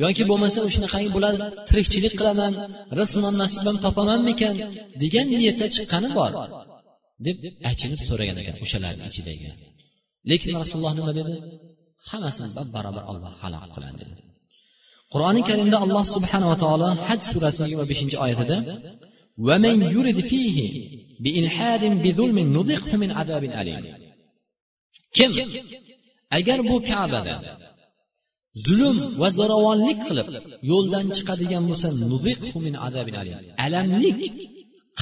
yoki 0.02 0.22
bo'lmasa 0.30 0.58
o'shanaqangi 0.66 1.10
bular 1.16 1.34
tirikchilik 1.68 2.14
qilaman 2.20 2.52
rizq 2.98 3.16
non 3.24 3.34
nasibam 3.42 3.76
topamanmikan 3.84 4.54
degan 5.02 5.26
niyatda 5.32 5.66
chiqqani 5.76 6.08
bor 6.18 6.32
deb 7.26 7.36
achinib 7.70 8.00
so'ragan 8.08 8.36
ekan 8.42 8.56
o'shalarni 8.64 9.04
ichidagi. 9.10 9.48
Lekin 10.30 10.50
rasululloh 10.62 10.92
nima 10.98 11.12
dedi? 11.18 11.34
Hammasini 12.08 12.48
barobar 12.76 13.04
olloh 13.10 13.32
halok 13.42 13.64
qiladi 13.74 13.96
dedi. 14.02 14.14
Qur'oni 15.12 15.42
karimda 15.48 15.76
alloh 15.84 16.04
subhanava 16.14 16.56
taolo 16.64 16.88
haj 17.08 17.20
surasi 17.32 17.58
yigirma 17.64 17.84
beshinchi 17.90 18.16
oyatida 18.24 18.56
kim 25.16 25.30
agar 26.38 26.58
bu 26.70 26.76
kabada 26.90 27.34
zulm 28.66 28.96
va 29.20 29.28
zo'ravonlik 29.38 29.98
qilib 30.08 30.28
yo'ldan 30.70 31.06
chiqadigan 31.16 31.62
bo'lsa 31.70 31.88
alamlik 33.66 34.18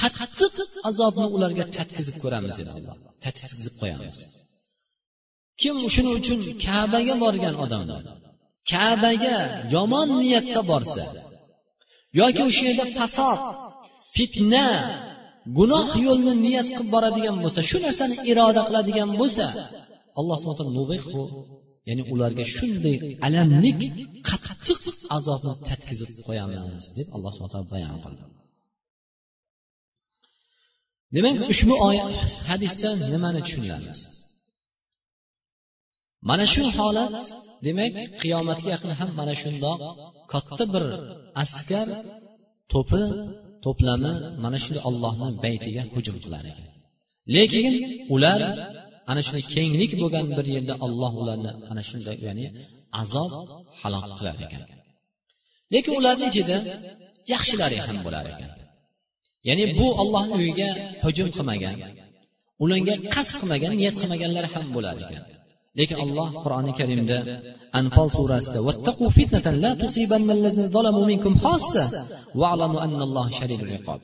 qattiq 0.01 0.55
azobni 0.89 1.27
ularga 1.35 1.65
tatkizib 1.77 2.15
ko'ramiz 2.23 2.53
dedi 2.59 2.71
alloh. 2.77 2.95
Tatkizib 3.25 3.75
qo'yamiz. 3.81 4.17
Kim 5.61 5.75
shuning 5.93 6.15
uchun 6.21 6.39
kabaga 6.65 7.15
borgan 7.23 7.55
odamlar 7.65 8.03
kabaga 8.71 9.37
yomon 9.73 10.09
niyatda 10.21 10.61
borsa 10.71 11.03
yoki 12.19 12.41
o'sha 12.49 12.63
yerda 12.69 12.85
fasod 12.97 13.39
fitna 14.15 14.67
gunoh 15.57 15.87
yo'lni 16.07 16.33
niyat 16.45 16.67
qilib 16.75 16.89
boradigan 16.95 17.35
bo'lsa 17.43 17.59
shu 17.69 17.77
narsani 17.85 18.15
iroda 18.31 18.61
qiladigan 18.67 19.09
bo'lsa 19.19 19.45
alloh 20.19 20.37
subhana 20.41 20.71
ya'ni 21.89 22.03
ularga 22.13 22.43
shunday 22.55 22.97
alamlik 23.27 23.79
qattiq 24.29 24.83
azobni 25.17 25.53
tatkizib 25.69 26.09
qo'yamiz 26.27 26.83
deb 26.97 27.07
alloh 27.15 27.31
subhana 27.35 27.61
bayon 27.73 27.97
qildi. 28.03 28.23
Demak 31.15 31.37
ushbu 31.53 31.73
oyat 31.89 32.13
hadisdan 32.49 32.95
nimani 33.13 33.41
tushunamiz 33.45 33.99
mana 36.29 36.45
shu 36.53 36.63
holat 36.77 37.15
demak 37.65 37.93
qiyomatga 38.21 38.69
yaqin 38.75 38.91
ham 38.99 39.09
mana 39.19 39.33
shundoq 39.41 39.79
katta 40.33 40.63
bir 40.73 40.85
askar 41.43 41.87
to'pi 42.73 43.03
to'plami 43.65 44.13
mana 44.43 44.57
shunday 44.63 44.83
ollohni 44.89 45.27
baytiga 45.45 45.83
hujum 45.93 46.17
qilar 46.23 46.43
ekan. 46.51 46.67
Lekin 47.35 47.73
ular 48.15 48.41
ana 49.11 49.21
shunday 49.25 49.43
kenglik 49.53 49.91
bo'lgan 50.01 50.25
bir 50.37 50.45
yerda 50.55 50.73
olloh 50.85 51.11
ularni 51.21 51.51
ana 51.71 51.81
shunday 51.89 52.17
ya'ni 52.27 52.45
azob 53.01 53.31
halok 53.81 54.05
qilar 54.17 54.35
ekan. 54.45 54.63
Lekin 55.73 55.93
ularni 55.99 56.25
ichida 56.31 56.57
yaxshilari 57.33 57.77
ham 57.85 57.97
bo'lar 58.05 58.25
ekan. 58.33 58.51
Ya'ni 59.47 59.65
bu 59.79 59.87
ollohni 60.01 60.33
uyiga 60.39 60.69
hujum 61.03 61.27
qilmagan 61.35 61.75
ularga 62.63 62.95
qasd 63.13 63.33
qilmagan 63.41 63.71
niyat 63.79 63.95
qilmaganlar 64.01 64.45
ham 64.53 64.65
bo'lar 64.75 64.95
ekan. 65.03 65.23
Lekin 65.79 65.97
alloh 66.05 66.29
qur'oni 66.43 66.71
karimda 66.79 67.17
anfol 67.79 68.07
surasida 68.17 68.59
vattaqu 68.67 69.05
fitnatan 69.17 69.55
la 69.63 69.71
tusibannallazina 69.81 70.67
zalamu 70.75 71.01
minkum 71.11 71.33
xossa 71.45 71.83
va'lamu 72.41 72.77
annalloha 72.85 73.29
shadidul 73.39 73.73
iqob 73.79 74.01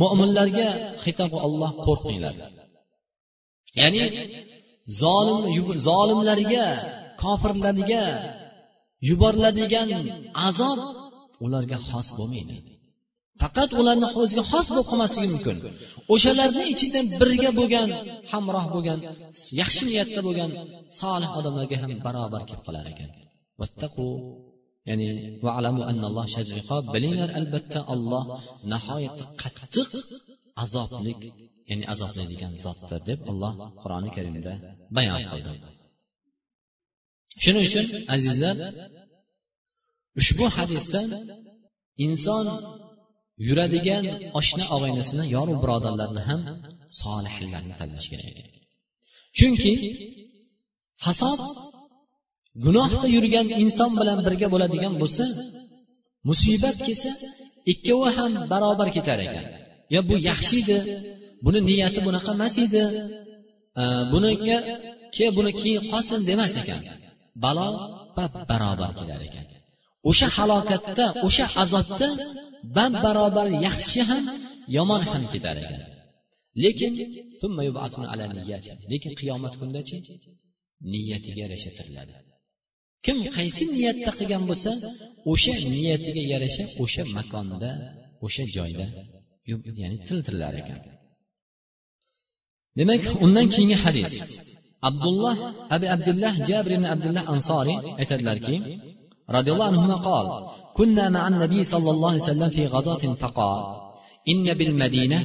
mo'minlarga 0.00 0.68
xitob 1.04 1.32
olloh 1.46 1.70
qo'rqinglar. 1.86 2.34
Ya'ni 3.80 4.04
zolim 5.02 5.38
zolimlarga 5.88 6.66
kofirlarga 7.22 8.04
yuboriladigan 9.08 9.88
azob 10.48 10.78
ularga 11.44 11.78
xos 11.88 12.08
bo'lmaydi. 12.18 12.56
Faqat 13.42 13.70
ularni 13.80 14.08
o'ziga 14.20 14.44
xos 14.52 14.66
bo'lib 14.72 14.86
qolmasligi 14.90 15.28
mumkin. 15.34 15.56
O'shalarni 16.14 16.64
ichida 16.72 17.00
birga 17.20 17.50
bo'lgan 17.58 17.88
hamroh 18.32 18.66
bo'lgan 18.74 18.98
yaxshi 19.60 19.82
niyatda 19.90 20.20
bo'lgan 20.26 20.50
solih 21.00 21.30
odamlarga 21.38 21.76
ham 21.82 21.92
barobar 22.06 22.42
kelib 22.48 22.62
qolar 22.66 22.84
ekan. 22.92 23.10
Vattaqu 23.60 24.06
ya'ni 24.88 25.08
bilinglar 26.94 27.30
albatta 27.40 27.80
olloh 27.92 28.24
nihoyatda 28.72 29.24
qattiq 29.42 29.90
azoblik 30.64 31.20
ya'ni 31.70 31.84
azoblaydigan 31.92 32.52
zotdir 32.64 33.00
deb 33.08 33.20
alloh 33.30 33.52
qur'oni 33.82 34.10
karimda 34.16 34.52
bayon 34.96 35.20
qildi. 35.30 35.50
Shuning 37.42 37.64
uchun 37.68 37.86
azizlar 38.14 38.56
ushbu 40.20 40.46
hadisdan 40.56 41.08
inson 42.06 42.46
yuradigan 43.46 44.04
oshna 44.40 44.64
og'aynasini 44.76 45.24
yoru 45.36 45.54
birodarlarni 45.62 46.22
ham 46.28 46.40
solihlarni 47.00 47.74
tanlash 47.80 48.08
kerak. 48.12 48.36
Chunki 49.38 49.72
fasod 51.04 51.40
gunohda 52.64 53.06
yurgan 53.16 53.46
inson 53.62 53.90
bilan 54.00 54.18
birga 54.26 54.46
bo'ladigan 54.54 54.94
bo'lsa 55.02 55.24
musibat 56.28 56.76
kelsa 56.86 57.10
ikkovi 57.72 58.10
ham 58.18 58.32
barobar 58.52 58.88
ketar 58.96 59.18
ekan. 59.26 59.46
Yo 59.94 60.00
bu 60.08 60.14
yaxshi 60.30 60.56
edi 60.62 60.78
buni 61.44 61.60
niyati 61.68 62.00
bunaqa 62.06 62.30
emas 62.36 62.56
edi. 62.64 62.82
Buniga 64.12 64.58
ke 65.14 65.26
buni 65.36 65.52
keyin 65.60 65.82
qolsin 65.90 66.20
demas 66.28 66.54
ekan. 66.60 66.80
Balo 67.44 67.68
bab 68.16 68.32
barobar 68.50 68.90
kelar 68.98 69.20
ekan. 69.28 69.46
O'sha 70.10 70.28
halokatda 70.36 71.06
o'sha 71.26 71.46
azobda 71.62 72.08
bab 72.76 72.92
barobar 73.04 73.46
yaxshi 73.66 74.00
ham 74.08 74.24
yomon 74.76 75.02
ham 75.10 75.22
ketar 75.32 75.56
ekan. 75.64 75.82
Lekin 76.62 76.92
lekin 78.92 79.12
qiyomat 79.20 79.54
kundachi 79.60 79.96
niyatiga 80.92 81.40
yarasha 81.44 81.70
tiriladi 81.76 82.14
kim 83.04 83.18
qaysi 83.36 83.64
niyatda 83.74 84.10
qilgan 84.18 84.42
bo'lsa 84.50 84.70
o'sha 85.32 85.52
niyatiga 85.74 86.22
yarasha 86.32 86.64
o'sha 86.82 87.02
makonda 87.16 87.70
o'sha 88.26 88.44
joyda 88.56 88.86
ya'ni 89.82 89.96
tiriltirilar 90.06 90.54
ekan. 90.62 90.78
Demak 92.78 93.02
undan 93.24 93.46
keyingi 93.54 93.76
hadis. 93.84 94.12
Abdulloh 94.88 95.36
abi 95.74 95.86
abdullah 95.94 96.32
jabr 96.48 96.70
ibn 96.76 96.86
abdullah 96.94 97.24
ansoriy 97.34 97.78
aytadilarki 98.00 98.56
roziyallohu 99.36 99.68
anhu 99.70 99.96
qol 100.08 100.26
كنا 100.78 101.08
مع 101.08 101.28
النبي 101.28 101.64
صلى 101.64 101.90
الله 101.90 102.10
عليه 102.10 102.22
وسلم 102.22 102.50
في 102.56 102.66
غزاة 102.66 103.04
فقال 103.22 103.60
إن 104.28 104.54
بالمدينة 104.58 105.18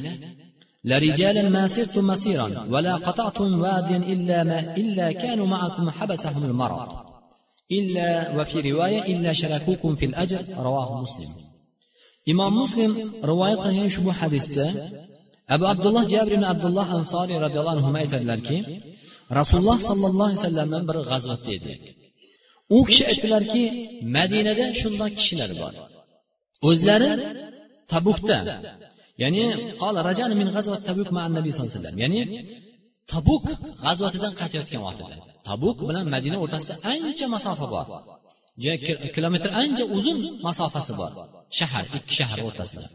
لرجالا 0.84 1.48
ما 1.48 1.66
سرتم 1.66 2.06
مسيرا 2.06 2.66
ولا 2.72 2.94
قطعتم 2.96 3.60
واديا 3.60 3.96
إلا 3.96 4.38
ما 4.44 4.58
إلا 4.76 5.12
كانوا 5.12 5.46
معكم 5.46 5.90
حبسهم 5.90 6.44
المرض 6.50 6.88
إلا 7.78 8.08
وفي 8.36 8.56
رواية 8.70 9.02
إلا 9.12 9.32
شركوكم 9.32 9.96
في 9.96 10.04
الأجر 10.06 10.42
رواه 10.58 11.02
مسلم 11.02 11.30
imom 12.32 12.52
muslim. 12.62 12.92
Rivoyat 13.30 13.58
qilgan 13.64 13.86
ushbu 13.92 14.10
abu 15.54 15.64
abdulloh 15.72 16.04
jabr 16.12 16.32
ibn 16.36 16.44
abdulloh 16.52 16.86
ansoriy 16.98 17.38
roziyallohu 17.44 17.76
anhu 17.76 17.90
aytadilarki 18.02 18.56
rasululloh 19.38 19.78
sollallohu 19.88 20.28
alayhi 20.28 20.40
vasallamdan 20.42 20.82
bir 20.88 20.96
g'azvatda 21.10 21.50
edi. 21.58 21.72
U 22.76 22.78
kishi 22.88 23.04
aytdilarki 23.10 23.62
madinada 24.16 24.66
shundoq 24.80 25.12
kishilar 25.20 25.50
bor. 25.60 25.72
O'zlari 26.68 27.10
tabukda. 27.92 28.38
Ya'ni 29.22 29.44
qol 29.82 29.94
rajani 30.08 30.34
min 30.40 30.48
g'azvat 30.56 30.80
tabuk 30.88 31.08
ma 31.16 31.22
nabiy 31.36 31.52
sallallohu 31.52 31.72
alayhi 31.72 31.80
vasallam 31.80 31.96
ya'ni 32.04 32.20
tabuk 33.12 33.44
g'azvatidan 33.84 34.32
qaytayotgan 34.40 34.82
vaqtida 34.86 35.16
tabuk 35.48 35.76
bilan 35.88 36.06
madina 36.14 36.36
o'rtasida 36.44 36.74
ancha 36.92 37.26
masofa 37.34 37.66
bor. 37.74 37.86
Kilometr 39.16 39.50
ancha 39.62 39.84
uzun 39.96 40.18
masofasi 40.46 40.92
bor. 41.00 41.12
Shahar 41.58 41.84
ikki 41.96 42.12
shahar 42.18 42.38
o'rtasida. 42.48 42.86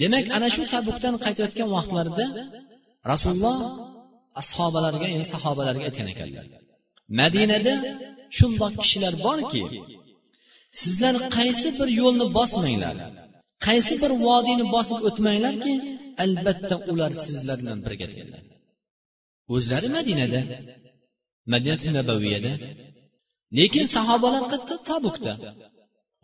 Demak 0.00 0.26
ana 0.36 0.48
shu 0.54 0.62
tabukdan 0.74 1.14
qaytayotgan 1.24 1.68
vaqtlarida 1.76 2.26
rasululloh 3.12 3.58
ashobalarga 4.40 5.06
ya'ni 5.12 5.26
sahobalarga 5.34 5.84
aytgan 5.88 6.08
ekanlar. 6.14 6.44
Madinada 7.20 7.74
shundoq 8.38 8.72
kishilar 8.82 9.14
borki 9.26 9.62
sizlar 10.82 11.14
qaysi 11.36 11.68
bir 11.78 11.88
yo'lni 12.00 12.26
bosmanglar 12.36 12.96
qaysi 13.66 13.94
bir 14.02 14.12
vodiyni 14.26 14.64
bosib 14.74 14.98
o'tmanglarki 15.08 15.72
albatta 16.24 16.76
ular 16.92 17.12
sizlar 17.26 17.56
bilan 17.62 17.78
birga 17.86 18.06
deganlar 18.10 18.42
o'zlari 19.54 19.88
madinada 19.96 20.40
madinati 21.52 21.88
nabaviyada 21.98 22.52
lekin 23.58 23.86
sahobalar 23.96 24.44
qayerda 24.50 24.76
tabukda. 24.90 25.32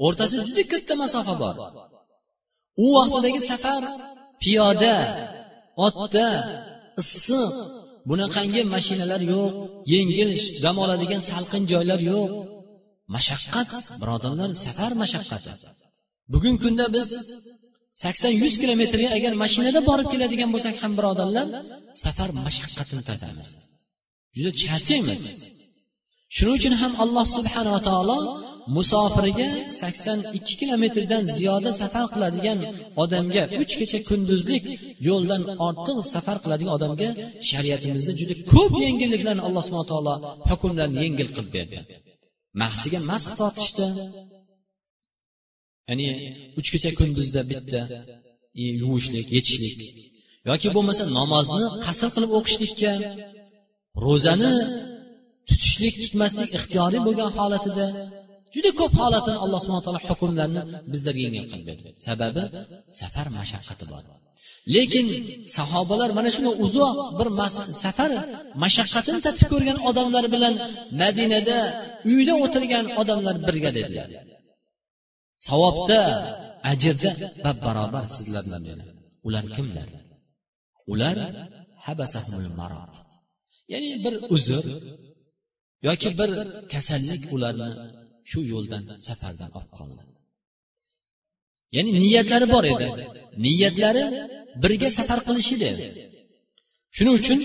O'rtasida 0.06 0.42
juda 0.48 0.62
katta 0.72 0.94
masofa 1.02 1.34
bor. 1.42 1.54
U 2.84 2.86
vaqtidagi 2.96 3.40
safar 3.50 3.82
piyoda 4.42 4.96
otda 5.86 6.28
issiq 7.02 7.52
bunaqangi 8.08 8.62
mashinalar 8.74 9.22
yo'q 9.32 9.52
yengil 9.94 10.30
dam 10.64 10.76
oladigan 10.84 11.22
salqin 11.30 11.62
joylar 11.72 12.00
yo'q. 12.10 12.30
Mashaqqat 13.14 13.70
birodarlar 14.00 14.50
safar 14.64 14.92
mashaqqati. 15.02 15.52
Bugungi 16.32 16.58
kunda 16.64 16.84
biz 16.96 17.08
sakson 18.02 18.32
yuz 18.42 18.54
kilometrga 18.62 19.08
agar 19.16 19.32
mashinada 19.44 19.80
borib 19.88 20.08
keladigan 20.12 20.50
bo'lsak 20.54 20.76
ham 20.82 20.92
birodarlar 20.98 21.46
safar 22.04 22.30
mashaqqatini 22.46 23.02
tortamiz 23.08 23.48
juda 24.36 24.50
charchaymiz. 24.62 25.22
Shuning 26.36 26.56
uchun 26.58 26.74
ham 26.82 26.92
alloh 27.02 27.26
subhanava 27.36 27.80
taolo 27.88 28.18
musofirga 28.76 29.48
sakson 29.80 30.18
ikki 30.38 30.54
kilometrdan 30.60 31.24
ziyoda 31.36 31.70
safar 31.80 32.06
qiladigan 32.14 32.58
odamga 33.02 33.42
uch 33.62 33.74
kecha 33.80 33.98
kunduzlik 34.08 34.64
yo'ldan 35.08 35.42
ortiq 35.66 35.98
safar 36.14 36.36
qiladigan 36.44 36.72
odamga 36.78 37.08
shariatimizda 37.50 38.12
juda 38.20 38.34
ko'p 38.52 38.72
yengilliklarni 38.86 39.42
alloh 39.48 39.62
subhana 39.66 39.86
taolo 39.92 40.14
hukmlarni 40.50 40.98
yengil 41.04 41.28
qilib 41.34 41.50
berdi. 41.56 41.76
Mahsiga 42.62 42.98
masx 43.10 43.30
tortishdi 43.40 43.86
ya'ni 45.88 46.06
uch 46.58 46.68
kecha 46.74 46.90
kunduzda 47.00 47.40
bitta 47.50 47.80
yuvishlik 48.80 49.26
yechishlik 49.36 49.80
yoki 50.48 50.68
bo'lmasa 50.76 51.02
namozni 51.18 51.64
qasr 51.86 52.08
qilib 52.14 52.30
o'qishlikka 52.38 52.92
ro'zani 54.04 54.52
tutishlik 55.48 55.94
tutmaslik 56.02 56.50
ixtiyoriy 56.58 57.00
bo'lgan 57.06 57.30
holatida 57.38 57.86
juda 58.56 58.70
ko'p 58.80 58.92
holatini 59.02 59.38
alloh 59.44 59.58
subhana 59.64 59.82
taolo 59.86 60.00
hukmlarni 60.10 60.62
bizlarga 60.92 61.20
yengil 61.26 61.44
qilib 61.50 61.66
berdi. 61.70 61.88
Sababi 62.06 62.42
safar 63.00 63.26
mashaqqati 63.38 63.84
bor. 63.92 64.04
Lekin 64.74 65.06
sahobalar 65.58 66.10
mana 66.18 66.30
shunday 66.34 66.54
uzoq 66.66 66.96
bir 67.18 67.28
safar 67.84 68.10
mashaqqatini 68.64 69.20
tatib 69.26 69.46
ko'rgan 69.52 69.78
odamlar 69.88 70.24
bilan 70.34 70.54
madinada 71.00 71.58
uyda 72.12 72.34
o'tirgan 72.44 72.86
odamlar 73.00 73.36
birga 73.46 73.70
dedilar. 73.78 74.08
Savobda 75.46 76.00
ajrda 76.72 77.10
bab 77.44 77.56
barobar 77.66 78.04
sizlar 78.16 78.42
bilan 78.48 78.62
dedi. 78.68 78.82
Ular 79.26 79.44
kimlar? 79.56 79.88
Ular 80.92 81.16
ya'ni 83.72 83.90
bir 84.04 84.14
uzr 84.34 84.64
yoki 85.88 86.10
bir 86.18 86.30
kasallik 86.72 87.22
ularni 87.34 87.70
shu 88.30 88.40
yo'ldan 88.52 88.82
safardan 89.06 89.50
olib 89.58 89.72
qoldi. 89.78 90.02
ya'ni 91.76 91.90
niyatlari 92.04 92.46
bor 92.54 92.64
edi. 92.72 92.86
niyatlari 93.44 94.04
birga 94.62 94.88
safar 94.98 95.20
qilish 95.28 95.50
edi. 95.56 95.70
shuning 96.96 97.14
uchun 97.20 97.38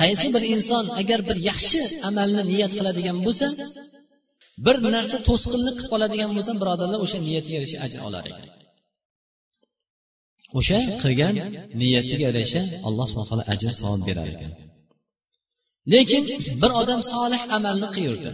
qaysi 0.00 0.26
bir 0.34 0.42
inson 0.54 0.84
agar 1.00 1.20
bir 1.28 1.36
yaxshi 1.50 1.80
amalni 2.08 2.42
niyat 2.50 2.72
qiladigan 2.78 3.16
bo'lsa 3.26 3.46
bir 4.66 4.76
narsa 4.96 5.16
to'sqinlik 5.28 5.74
qilib 5.78 5.90
qoladigan 5.92 6.30
bo'lsa 6.36 6.52
birodarlar 6.60 6.98
o'sha 7.04 7.18
niyatiga 7.26 7.54
yarasha 7.58 7.78
ajr 7.86 8.00
olar 8.08 8.24
ekan 8.30 8.44
o'sha 10.58 10.78
qilgan 11.02 11.34
niyatiga 11.80 12.24
yarasha 12.28 12.60
alloh 12.88 13.06
subhana 13.10 13.28
taolo 13.30 13.44
ajr 13.54 13.72
savob 13.80 14.02
berar 14.08 14.28
ekan. 14.34 14.52
lekin 15.92 16.22
bir 16.62 16.70
odam 16.82 17.00
solih 17.12 17.42
amalni 17.56 17.88
qilyurdi 17.96 18.30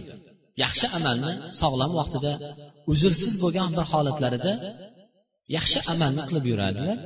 yaxshi 0.63 0.85
amalni 0.97 1.31
sog'lom 1.61 1.91
vaqtida 1.99 2.33
uzrsiz 2.91 3.33
bo'lgan 3.43 3.69
bir 3.77 3.85
holatlarida 3.91 4.53
yaxshi 5.55 5.79
amalni 5.93 6.23
qilib 6.27 6.45
yuradilar 6.51 6.97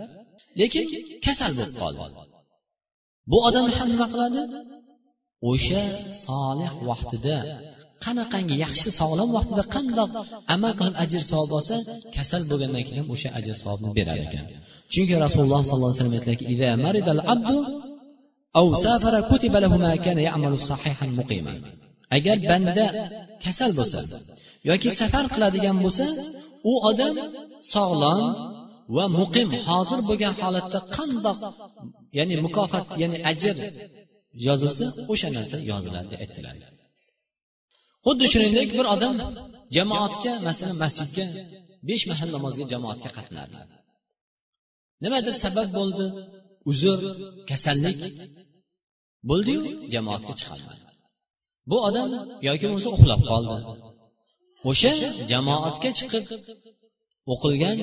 lekin 0.62 0.86
kasal 1.26 1.52
bo'lib 1.60 1.76
qoldi. 1.82 2.04
Bu 3.32 3.38
odam 3.48 3.66
ham 3.78 3.88
nima 3.94 4.08
qiladi? 4.14 4.42
O'sha 5.52 5.84
solih 6.26 6.72
vaqtida 6.90 7.38
qanaqangi 8.06 8.56
yaxshi 8.66 8.90
sog'lom 9.00 9.30
vaqtida 9.38 9.64
qandoq 9.76 10.10
amal 10.56 10.74
qilib 10.80 10.96
ajr 11.04 11.22
savob 11.32 11.52
olsa 11.58 11.76
kasal 12.16 12.42
bo'lgandan 12.52 12.84
keyin 12.88 13.06
o'sha 13.14 13.30
ajr 13.40 13.56
savobni 13.62 13.90
berar 13.98 14.18
ekan. 14.26 14.46
Chunki 14.94 15.16
rasululloh 15.26 15.62
sollallohu 15.70 15.92
alayhi 15.92 16.00
vasallam 16.00 16.16
aytdilarki 16.18 16.46
agar 22.18 22.38
banda 22.50 22.86
kasal 23.44 23.72
bo'lsa 23.80 24.00
yoki 24.70 24.90
safar 25.00 25.26
qiladigan 25.34 25.78
bo'lsa 25.86 26.06
u 26.72 26.74
odam 26.90 27.16
sog'lom 27.74 28.22
va 28.96 29.06
muqim 29.20 29.50
hozir 29.68 30.00
bo'lgan 30.10 30.34
holatda 30.42 30.80
qandoq 30.96 31.40
ya'ni 32.18 32.36
mukofot 32.46 32.88
ya'ni 33.02 33.18
ajr 33.32 33.58
yozilsa 34.48 34.86
o'sha 35.12 35.30
narsa 35.38 35.58
yoziladi 35.72 36.08
deb 36.14 36.22
xuddi 38.06 38.26
shuningdek 38.34 38.70
bir 38.78 38.86
odam 38.96 39.16
jamoatga 39.76 40.34
masalan 40.48 40.78
masjidga 40.84 41.26
besh 41.90 42.04
mahal 42.12 42.30
namozga 42.36 42.66
jamoatga 42.74 43.10
qatnardi 43.18 43.60
nimadir 45.04 45.34
sabab 45.44 45.68
bo'ldi 45.78 46.06
uzr 46.72 47.00
kasallik 47.50 48.00
bo'ldiyu 49.30 49.62
jamoatga 49.94 50.34
chiqolmadi 50.40 50.91
bu 51.70 51.78
odam 51.88 52.10
yoki 52.48 52.66
bo'lmasa 52.68 52.90
uxlab 52.98 53.22
qoldi. 53.32 53.56
O'sha 54.70 54.92
jamoatga 55.32 55.90
chiqib 56.00 56.26
o'qilgan 57.34 57.78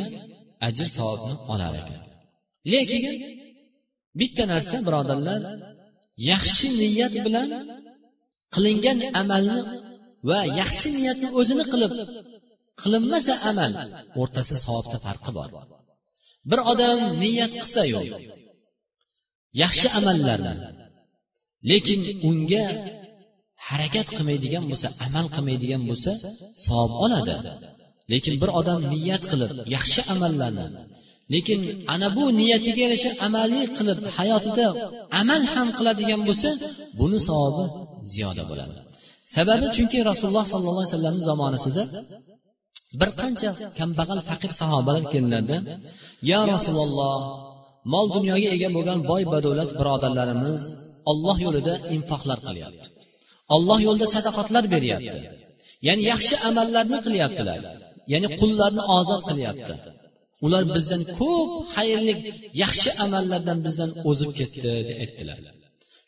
ajr 0.67 0.87
savobni 0.97 1.35
olar 1.53 1.73
ekan. 1.81 2.01
Lekin 2.73 3.05
bitta 4.21 4.45
narsa 4.53 4.77
birodarlar 4.87 5.41
yaxshi 6.31 6.67
niyat 6.81 7.15
bilan 7.27 7.49
qilingan 8.55 8.99
amalni 9.23 9.61
va 10.29 10.39
yaxshi 10.61 10.89
niyatni 10.97 11.29
o'zini 11.41 11.65
qilib 11.73 11.93
qilinmasa 12.83 13.35
amal 13.51 13.73
o'rtasida 14.21 14.59
savobda 14.67 14.97
farqi 15.07 15.31
bor. 15.39 15.51
Bir 16.51 16.61
odam 16.73 16.99
niyat 17.23 17.53
qilsa 17.61 17.83
yo'q 17.95 18.09
yaxshi 19.63 19.87
amallarni 19.99 20.55
lekin 21.71 22.01
unga 22.29 22.65
harakat 23.69 24.09
qilmaydigan 24.17 24.65
bo'lsa 24.71 24.89
amal 25.07 25.27
qilmaydigan 25.35 25.83
bo'lsa 25.89 26.11
savob 26.67 26.93
oladi. 27.05 27.37
Lekin 28.13 28.35
bir 28.43 28.51
odam 28.61 28.81
niyat 28.93 29.23
qilib 29.31 29.51
yaxshi 29.77 30.01
amallarni 30.13 30.67
lekin 31.35 31.61
ana 31.95 32.09
bu 32.17 32.25
niyatiga 32.41 32.81
yarasha 32.87 33.11
amaliy 33.27 33.65
qilib 33.79 33.99
hayotida 34.17 34.67
amal 35.21 35.43
ham 35.53 35.69
qiladigan 35.79 36.21
bo'lsa 36.29 36.49
buni 37.01 37.19
savobi 37.29 37.65
ziyoda 38.13 38.43
bo'ladi. 38.51 38.79
Sababi 39.37 39.67
chunki 39.77 39.99
rasululloh 40.11 40.47
sollallohu 40.53 40.81
alayhi 40.83 40.93
vasallamni 40.95 41.23
zamonasida 41.31 41.83
bir 43.01 43.11
qancha 43.21 43.51
kambag'al 43.79 44.21
faqir 44.29 44.51
sahobalar 44.61 45.05
keldilarda 45.13 45.57
yo 46.31 46.41
rasululloh 46.55 47.17
mol 47.93 48.07
dunyoga 48.17 48.49
ega 48.57 48.69
bo'lgan 48.77 48.99
boy 49.11 49.23
badavlat 49.33 49.71
birodarlarimiz 49.79 50.63
olloh 51.11 51.37
yo'lida 51.47 51.75
infoqlar 51.97 52.39
qilyapti. 52.49 52.87
Olloh 53.55 53.79
yo'lida 53.87 54.07
sadaqatlar 54.17 54.65
beryapti. 54.75 55.19
Ya'ni 55.87 56.03
yaxshi 56.13 56.35
amallarni 56.49 56.99
qilyaptilar. 57.07 57.61
Ya'ni 58.13 58.29
qullarni 58.41 58.83
ozod 58.97 59.23
qilyapti. 59.31 59.75
Ular 60.47 60.63
bizdan 60.75 61.03
ko'p 61.19 61.51
xayrli 61.75 62.15
yaxshi 62.63 62.91
amallardan 63.05 63.59
bizdan 63.67 63.91
o'zib 64.11 64.31
ketdi 64.39 64.71
deb 64.89 64.99
aytdilar. 65.05 65.39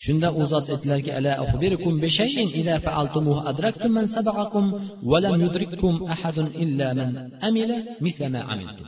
Shunda 0.04 0.28
u 0.40 0.42
zot 0.52 0.66
aytdilarki 0.74 1.10
ala 1.18 1.32
akhbirukum 1.44 1.94
bi 2.02 2.08
shay'in 2.18 2.48
idza 2.60 2.76
fa'altumuhu 2.86 3.40
adraktum 3.50 3.90
man 3.98 4.06
sabaqakum 4.16 4.64
wa 5.10 5.16
lam 5.24 5.34
yudrikkum 5.44 5.94
ahadun 6.14 6.48
illa 6.64 6.88
man 6.98 7.10
amila 7.48 7.76
mithla 8.04 8.28
ma 8.34 8.40
amiltum. 8.52 8.86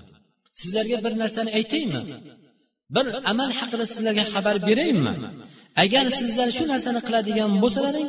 Sizlarga 0.60 0.98
bir 1.04 1.12
narsani 1.22 1.50
aytaymi? 1.58 2.00
Bir 2.94 3.06
amal 3.32 3.50
haqida 3.58 3.84
sizlarga 3.92 4.24
xabar 4.32 4.56
beraymi? 4.68 5.12
Agar 5.84 6.04
sizlar 6.20 6.48
shu 6.56 6.64
narsani 6.72 7.00
qiladigan 7.06 7.50
bo'lsalaring 7.62 8.08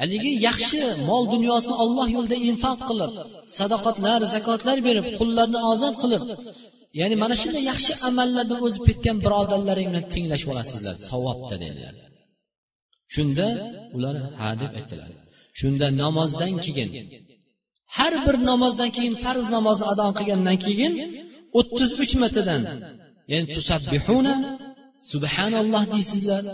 haligi 0.00 0.32
yaxshi 0.48 0.80
mol 1.08 1.24
dunyosini 1.34 1.76
olloh 1.84 2.06
yo'lida 2.16 2.36
infoq 2.48 2.78
qilib 2.88 3.12
sadoqatlar 3.58 4.20
zakotlar 4.34 4.78
berib 4.88 5.06
qullarni 5.18 5.60
ozod 5.72 5.94
qilib 6.02 6.22
ya'ni 7.00 7.16
mana 7.22 7.34
shunday 7.42 7.62
yaxshi 7.70 7.92
amallarda 8.08 8.56
o'zib 8.66 8.82
ketgan 8.88 9.16
birodarlaring 9.24 9.88
bilan 9.90 10.04
tenglashib 10.14 10.48
olasizlar 10.52 10.94
savobda 11.10 11.56
dedilar. 11.64 11.94
Shunda 13.14 13.46
ular 13.96 14.16
ha 14.40 14.50
deb 14.60 14.72
aytdilar. 14.78 15.10
Shunda 15.60 15.86
namozdan 16.02 16.52
keyin 16.64 16.90
har 17.96 18.12
bir 18.24 18.36
namozdan 18.50 18.90
keyin 18.96 19.14
farz 19.24 19.46
namozni 19.56 19.86
ado 19.92 20.06
qilgandan 20.18 20.56
keyin 20.66 20.92
o'ttiz 21.58 21.90
uch 22.02 22.12
martadan 22.22 22.62
ya'ni 23.32 23.46
tusabbihuna 23.54 24.34
subhanalloh 25.12 25.82
deysizlar 25.94 26.44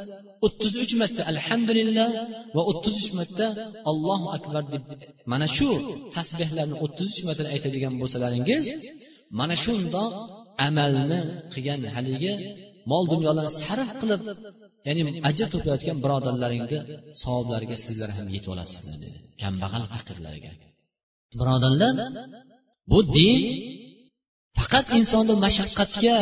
o'ttiz 0.47 0.73
uch 0.85 0.93
marta 1.01 1.23
alhamdulillah 1.33 2.09
va 2.57 2.63
o'ttiz 2.71 2.95
uch 3.01 3.11
marta 3.19 3.47
allohu 3.91 4.27
akbar 4.37 4.63
deb 4.75 4.85
mana 5.33 5.47
shu 5.57 5.69
tasbehlarni 6.17 6.77
o'ttiz 6.85 7.07
uch 7.13 7.23
marta 7.29 7.43
aytadigan 7.55 7.95
bo'lsalaringiz 8.01 8.65
mana 9.39 9.55
shundoq 9.65 10.13
amalni 10.69 11.21
qilgan 11.53 11.81
haligi 11.95 12.35
mol 12.91 13.05
dunyolarni 13.13 13.53
sarf 13.63 13.91
qilib 14.01 14.21
ya'ni 14.87 15.03
ajr 15.31 15.47
to'playotgan 15.55 15.99
birodarlaringni 16.05 16.79
savoblariga 17.23 17.77
sizlar 17.87 18.11
ham 18.17 18.27
yetib 18.35 18.51
olasizlar 18.55 18.97
dedi 19.05 19.19
kambag'al 19.43 19.85
faqirlarga 19.93 20.53
birodarlar 21.41 21.95
bu 22.91 22.99
din 23.17 23.41
faqat 24.59 24.87
insonni 25.01 25.35
mashaqqatga 25.45 26.17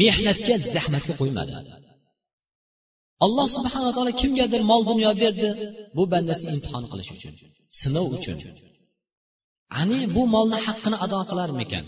mehnatga 0.00 0.54
zahmatga 0.74 1.14
qo'ymadi. 1.20 1.52
Alloh 3.24 3.46
subhanaa 3.56 3.92
taolo 3.96 4.12
kimgadir 4.20 4.62
mol 4.70 4.82
dunyo 4.90 5.10
berdi 5.22 5.48
bu 5.96 6.02
bandasi 6.12 6.44
imtihon 6.52 6.84
qilish 6.92 7.10
uchun 7.16 7.34
sinov 7.80 8.06
uchun. 8.16 8.38
Ani 9.80 9.98
bu 10.14 10.22
molni 10.34 10.58
haqqini 10.66 10.96
ado 11.04 11.18
qilarmikan? 11.30 11.84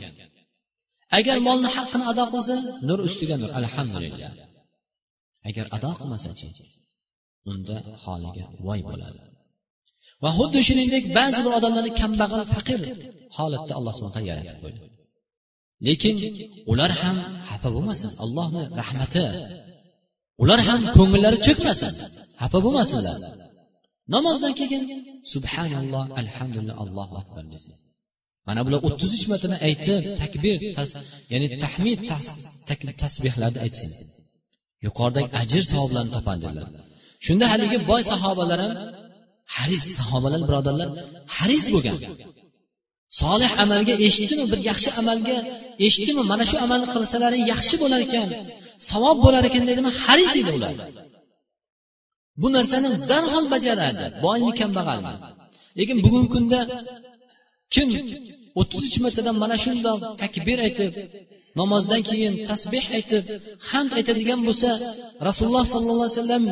Agar 1.19 1.37
molni 1.49 1.69
haqqini 1.77 2.05
ado 2.13 2.25
qilsa 2.33 2.55
nur 2.89 2.99
ustiga 3.09 3.37
nur 3.43 3.51
alhamdulillah. 3.61 4.31
Agar 5.49 5.67
ado 5.77 5.91
qilmasachi 6.01 6.47
unda 7.51 7.77
holiga 8.05 8.45
voy 8.67 8.81
bo'ladi. 8.91 9.21
Va 10.23 10.31
xuddi 10.39 10.61
shuningdek 10.69 11.05
ba'zi 11.19 11.41
bir 11.45 11.53
odamlarni 11.59 11.93
kambag'al 12.01 12.43
faqir 12.55 12.81
holatda 13.37 13.73
alloh 13.79 13.93
subhana 13.97 14.15
taolo 14.15 14.29
yaratib 14.33 14.59
qo'ydi. 14.63 14.79
Lekin 15.87 16.15
ular 16.73 16.93
ham 17.01 17.17
xafa 17.49 17.69
bo'lmasin 17.75 18.11
allohni 18.25 18.63
rahmati. 18.81 19.27
Ular 20.43 20.61
ham 20.69 20.81
ko'ngillari 20.97 21.39
cho'kmasin 21.47 21.93
xafa 22.41 22.59
bo'lmasinlar. 22.65 23.19
Namozdan 24.15 24.53
keyin 24.61 24.83
subhanalloh 25.33 26.05
alhamdulillah 26.23 26.77
allohu 26.85 27.15
akbar 27.23 27.45
desin. 27.55 27.75
Mana 28.49 28.61
bular 28.67 28.81
o'ttiz 28.87 29.11
uch 29.17 29.25
martani 29.33 29.57
aytib 29.69 30.03
takbir 30.23 30.57
ya'ni 31.33 31.47
tahmid 31.65 31.99
tasbehlarni 33.03 33.59
aytsin. 33.67 33.91
Yuqoridagi 34.87 35.29
ajr 35.43 35.63
savoblarni 35.73 36.11
topadilar 36.17 36.67
shunda 37.27 37.45
haligi 37.53 37.79
boy 37.91 38.03
sahobalar 38.13 38.59
ham 38.65 38.73
haris 39.57 39.85
sahobalar 39.99 40.41
birodarlar 40.49 40.89
haris 41.37 41.65
bo'lgan. 41.75 41.97
Solih 43.21 43.51
amalga 43.65 43.95
eshitdimi 44.07 44.45
bir 44.53 44.61
yaxshi 44.71 44.91
amalga 45.01 45.37
eshitdimi 45.87 46.23
mana 46.33 46.45
shu 46.51 46.57
amalni 46.65 46.87
qilsalaring 46.95 47.43
yaxshi 47.53 47.75
bo'lar 47.83 48.01
ekan 48.07 48.29
savob 48.91 49.17
bo'lar 49.25 49.43
ekan 49.49 49.63
deydimi 49.69 49.91
haris 50.05 50.33
edi 50.41 50.51
ular. 50.59 50.75
Bu 52.43 52.49
narsani 52.57 52.89
darhol 53.11 53.45
bajaradi 53.55 54.05
boymi 54.25 54.53
kambag'almi 54.61 55.15
lekin 55.79 55.97
bugungi 56.05 56.29
kunda 56.35 56.61
kim 57.75 57.89
o'ttiz 58.61 58.83
uch 58.89 58.97
martadan 59.05 59.37
mana 59.43 59.57
shundoq 59.65 59.99
takbir 60.23 60.59
aytib 60.67 60.93
namozdan 61.61 62.01
keyin 62.11 62.33
tasbeh 62.51 62.87
aytib 62.99 63.25
hamd 63.71 63.91
aytadigan 63.99 64.41
bo'lsa 64.49 64.71
rasululloh 65.29 65.65
sollallohu 65.75 66.07
alayhi 66.07 66.19
vasallam 66.21 66.45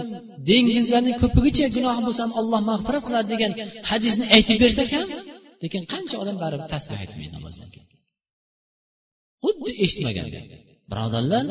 dengizlarning 0.49 1.17
ko'pigicha 1.23 1.67
gunohi 1.77 2.01
bo'lsa 2.07 2.21
ham 2.25 2.33
alloh 2.41 2.61
mag'firat 2.71 3.03
qiladi 3.07 3.29
degan 3.35 3.53
hadisni 3.91 4.25
aytib 4.37 4.57
bersak 4.65 4.89
ham 4.97 5.09
lekin 5.63 5.83
qancha 5.93 6.17
odam 6.23 6.37
baribir 6.43 6.69
tasbeh 6.75 6.99
aytmaydi 7.03 7.33
namozdan 7.37 7.69
keyin 7.73 7.89
xuddi 9.45 9.71
eshitmaganda 9.85 10.41
birodarlar 10.91 11.45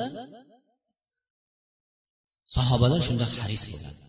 sahobalar 2.56 3.02
shunda 3.08 3.26
haris 3.36 3.63
bo'ladi 3.72 4.02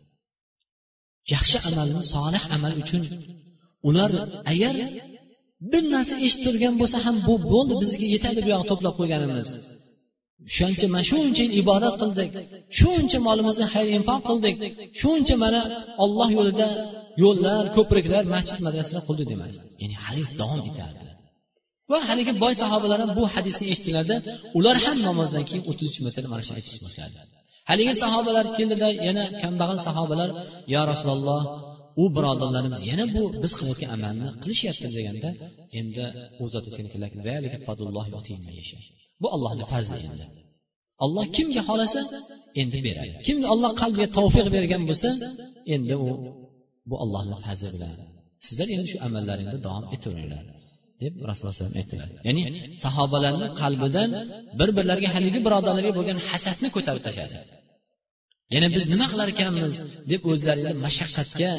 yaxshi 1.34 1.58
amalni 1.68 2.02
solih 2.14 2.42
amal 2.56 2.72
uchun 2.82 3.02
ular 3.88 4.10
agar 4.52 4.74
bir 5.72 5.82
narsa 5.94 6.14
eshitib 6.26 6.44
turgan 6.46 6.74
bo'lsa 6.80 6.98
ham 7.06 7.16
bu 7.26 7.34
bo'ldi 7.52 7.74
bizga 7.82 8.06
yetadi 8.14 8.38
bu 8.44 8.48
yoqqa 8.54 8.66
to'plab 8.70 8.94
qo'yganimiz. 9.00 9.48
Shuncha 10.56 10.86
mana 10.94 11.04
shuncha 11.10 11.42
yil 11.46 11.54
ibodat 11.62 11.94
qildik. 12.02 12.30
Shuncha 12.78 13.18
molimizni 13.26 13.66
xayr 13.74 13.88
infoq 13.98 14.20
qildik. 14.28 14.56
Shuncha 15.00 15.34
mana 15.44 15.60
olloh 16.04 16.28
yo'lida 16.38 16.68
yo'llar 17.22 17.62
ko'priklar 17.76 18.22
masjid 18.34 18.58
madrasalar 18.66 19.02
qurdi 19.08 19.24
demas 19.32 19.54
ya'ni 19.82 19.96
hadis 20.06 20.28
davom 20.40 20.60
etardi. 20.70 21.06
Va 21.90 21.98
haligi 22.08 22.32
boy 22.42 22.54
sahobalar 22.62 22.98
ham 23.02 23.10
bu 23.18 23.24
hadisni 23.34 23.64
eshitdilarda 23.72 24.16
ular 24.58 24.76
ham 24.84 24.98
namozdan 25.08 25.42
keyin 25.48 25.62
o'ttiz 25.70 25.88
uch 25.92 26.00
marta 26.04 26.28
mana 26.32 26.42
shuni 26.46 26.56
aytishni 26.60 26.80
boshladi. 26.86 27.18
Haligi 27.70 27.94
sahobalar 28.02 28.46
keldida 28.56 28.88
yana 29.06 29.24
kambag'al 29.42 29.78
sahobalar 29.88 30.30
yo 30.74 30.80
rasululloh 30.92 31.42
u 32.02 32.04
birodarlarimiz 32.16 32.82
yana 32.90 33.04
bu 33.14 33.22
biz 33.42 33.52
qilayotgan 33.58 33.90
amalni 33.96 34.28
qilishyapti 34.42 34.88
deganda 34.96 35.28
endi 35.80 36.04
u 36.42 36.44
zot 36.52 36.64
aytgan 36.68 36.86
bu 39.22 39.26
ollohni 39.34 39.64
fazli 39.72 39.96
endi. 40.06 40.24
olloh 41.04 41.24
kimga 41.36 41.62
xohlasa 41.68 42.00
endi 42.60 42.78
beradi. 42.86 43.14
kimga 43.26 43.46
olloh 43.54 43.72
qalbiga 43.82 44.08
tavfiq 44.18 44.46
bergan 44.56 44.82
bo'lsa 44.90 45.10
endi 45.74 45.94
u 46.04 46.08
bu 46.90 46.94
ollohni 47.04 47.36
fazli 47.46 47.68
bilan 47.74 47.92
sizlar 48.46 48.68
endi 48.74 48.86
shu 48.92 48.98
amallaringda 49.06 49.58
davom 49.66 49.84
etaveringlar 49.94 50.44
deb 51.02 51.12
rasululloh 51.28 51.54
alayhi 51.60 51.78
aytdilar. 51.82 52.08
Ya'ni 52.28 52.42
sahobalarni 52.84 53.46
qalbidan 53.62 54.10
bir 54.58 54.68
birlariga 54.76 55.08
haligi 55.14 55.40
birodarlarga 55.46 55.92
bo'lgan 55.98 56.18
hasadni 56.30 56.68
ko'tarib 56.76 57.02
tashladi. 57.08 57.36
yana 58.54 58.68
biz 58.76 58.84
nima 58.92 59.06
qilar 59.12 59.28
ekanmiz 59.34 59.74
deb 60.12 60.22
o'zlaringni 60.30 60.72
mashaqqatga 60.86 61.50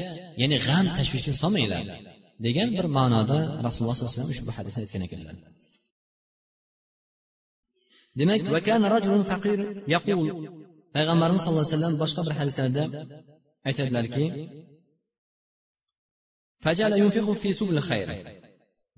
ya'ni 0.42 0.58
g'am 0.68 0.86
tashvishga 0.98 1.34
solmanglar 1.42 1.84
degan 2.46 2.70
bir 2.78 2.86
ma'noda 2.98 3.38
rasululloh 3.66 3.96
sollallohu 3.98 4.14
alayhi 4.14 4.20
vasallam 4.20 4.34
ushbu 4.36 4.52
hadisni 4.58 4.80
aytgan 4.84 5.04
ekanlar 5.08 5.36
demak 8.20 8.40
payg'ambarimiz 10.96 11.42
sallallohu 11.44 11.66
alayhi 11.66 11.76
vasallam 11.78 11.94
boshqa 12.04 12.22
bir 12.28 12.34
hadislarda 12.40 12.84
aytadilarki 13.70 14.26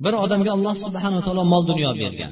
bir 0.05 0.13
odamga 0.23 0.51
alloh 0.57 0.75
subhanava 0.85 1.21
taolo 1.27 1.43
mol 1.53 1.63
dunyo 1.71 1.91
bergan. 2.01 2.31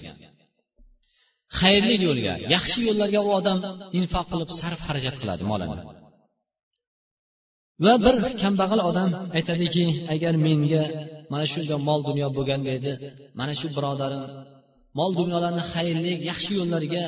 Xayrli 1.59 1.95
yo'lga 2.07 2.33
yaxshi 2.55 2.79
yo'llarga 2.87 3.19
u 3.27 3.29
odam 3.39 3.57
infoq 3.99 4.25
qilib 4.31 4.49
sarf 4.59 4.79
xarajat 4.87 5.15
qiladi 5.21 5.43
molini 5.51 5.75
va 7.85 7.93
bir 8.05 8.15
kambag'al 8.43 8.81
odam 8.89 9.09
aytadiki 9.37 9.85
agar 10.13 10.33
menga 10.45 10.83
mana 11.31 11.45
shunday 11.53 11.79
mol 11.89 11.99
dunyo 12.09 12.27
bo'lganda 12.37 12.69
edi 12.77 12.91
mana 13.39 13.53
shu 13.59 13.67
birodarim 13.75 14.23
mol 14.99 15.11
dunyolarni 15.19 15.63
xayrli 15.73 16.13
yaxshi 16.29 16.51
yo'llarga 16.59 17.03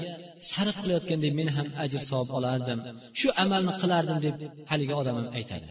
sarf 0.50 0.76
qilayotganda 0.84 1.30
men 1.40 1.48
ham 1.56 1.68
ajr 1.84 2.02
savob 2.10 2.30
olardim. 2.38 2.80
Shu 3.20 3.28
amalni 3.44 3.74
qilardim 3.82 4.18
deb 4.26 4.36
haligi 4.72 4.94
odam 5.02 5.16
ham 5.20 5.28
aytadi. 5.38 5.70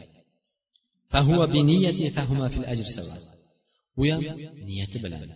Bu 3.97 4.03
ham 4.11 4.23
niyati 4.69 4.99
bilan. 5.05 5.29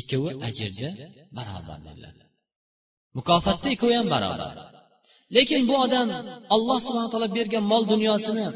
Ikkovi 0.00 0.30
ajrda 0.48 0.88
barobar 1.36 1.78
dedilar. 1.86 2.14
Mukofotda 3.18 3.68
ikkovi 3.74 3.94
ham 4.00 4.08
barobar. 4.14 4.56
Lekin 5.36 5.60
bu 5.68 5.74
odam 5.84 6.08
alloh 6.54 6.78
subhana 6.86 7.08
taolo 7.12 7.28
bergan 7.38 7.64
mol 7.72 7.84
dunyosini 7.92 8.46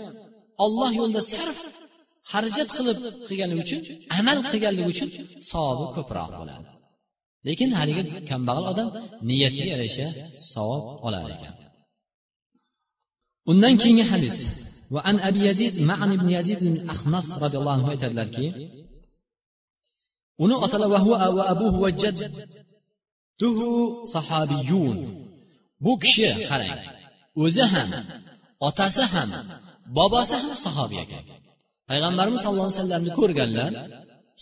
olloh 0.65 0.91
yo'lida 1.01 1.23
sarf 1.33 1.59
xarajat 2.33 2.71
qilib 2.77 2.99
qilgani 3.29 3.55
uchun 3.63 3.81
amal 4.19 4.39
qilganligi 4.51 4.89
uchun 4.95 5.09
savobi 5.51 5.87
ko'proq 5.97 6.31
bo'ladi. 6.41 6.72
lekin 7.47 7.71
haligi 7.79 8.03
kambag'al 8.29 8.65
odam 8.73 8.89
niyatiga 9.29 9.67
yarasha 9.73 10.07
savob 10.53 10.83
olar 11.07 11.23
ekan. 11.35 11.55
Undan 13.51 13.75
keyingi 13.81 14.05
hadis. 14.13 14.39
Va 14.95 15.01
an 15.11 15.17
abi 15.29 15.41
yazid 15.49 15.75
ma'an 15.91 16.11
ibn 16.17 16.29
yazid 16.37 16.59
ibn 16.69 16.77
ahnas 16.95 17.27
roziyallohu 17.43 17.77
anhu 17.79 17.89
aytadilarki 17.95 18.47
uni 20.45 20.55
otalar 20.65 20.89
va 20.95 20.99
huva 21.05 21.27
va 21.39 21.43
abuhu 21.55 21.79
va 21.85 21.91
jadduhu 22.03 23.69
sahabiyun. 24.15 24.99
Bu 25.85 25.93
kishi 26.03 26.29
qarang 26.51 26.81
o'zi 27.43 27.65
ham 27.73 27.91
otasi 28.69 29.05
ham 29.13 29.31
bobosi 29.97 30.37
ham 30.43 30.55
sahobiy 30.65 31.01
ekan 31.05 31.25
payg'ambarimiz 31.89 32.41
sallallohu 32.45 32.69
alayhi 32.69 32.81
vasallamni 32.81 33.11
ko'rganlar 33.21 33.71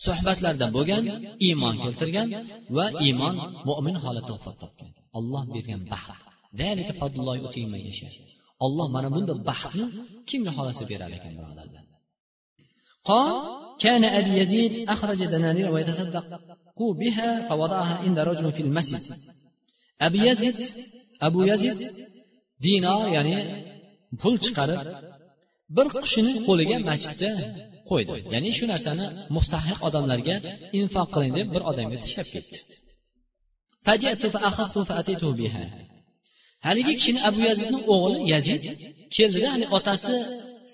suhbatlarda 0.05 0.67
bo'lgan 0.75 1.03
iymon 1.47 1.75
keltirgan 1.83 2.29
va 2.77 2.85
iymon 3.05 3.35
mo'min 3.67 3.95
holatda 4.03 4.31
vafot 4.35 4.55
topgan 4.63 4.89
olloh 5.17 5.43
bergan 5.55 5.81
baxt 5.93 6.21
olloh 8.65 8.87
mana 8.95 9.07
bunday 9.15 9.37
baxtni 9.49 9.85
kimga 10.29 10.51
xohlasa 10.57 10.83
berar 10.91 11.11
ekan 11.17 11.33
birodarlar 11.39 11.83
قال 13.09 13.33
كان 13.83 14.03
أبي 14.19 14.33
يزيد 14.41 14.89
أخرج 14.89 15.19
دنانير 15.33 15.67
ويتصدق 15.73 16.25
بها 17.01 17.29
فوضعها 17.49 17.95
عند 18.05 18.19
رجل 18.19 18.51
في 18.51 18.61
المسجد 18.67 19.03
أبي 20.01 20.19
يزيد 20.29 20.55
أبو 21.21 21.43
يزيد 21.43 21.77
دينار 22.65 23.07
يعني 23.15 23.35
pul 24.21 24.35
chiqarib 24.43 24.81
bir 25.75 25.87
qushini 25.95 26.33
qo'liga 26.47 26.77
masjidda 26.89 27.31
qo'ydi. 27.90 28.16
Ya'ni 28.34 28.50
shu 28.58 28.64
narsani 28.72 29.06
mustahiq 29.36 29.78
odamlarga 29.88 30.36
infoq 30.80 31.08
qiling 31.14 31.32
deb 31.38 31.46
bir 31.54 31.62
odamga 31.70 31.96
tashlab 32.04 32.28
ketdi. 32.34 32.58
Haligi 36.66 36.92
kishini 36.98 37.20
abu 37.28 37.40
yazidni 37.48 37.78
o'g'li 37.94 38.18
yazid 38.32 38.62
keldida 39.16 39.48
haligi 39.54 39.68
otasi 39.78 40.14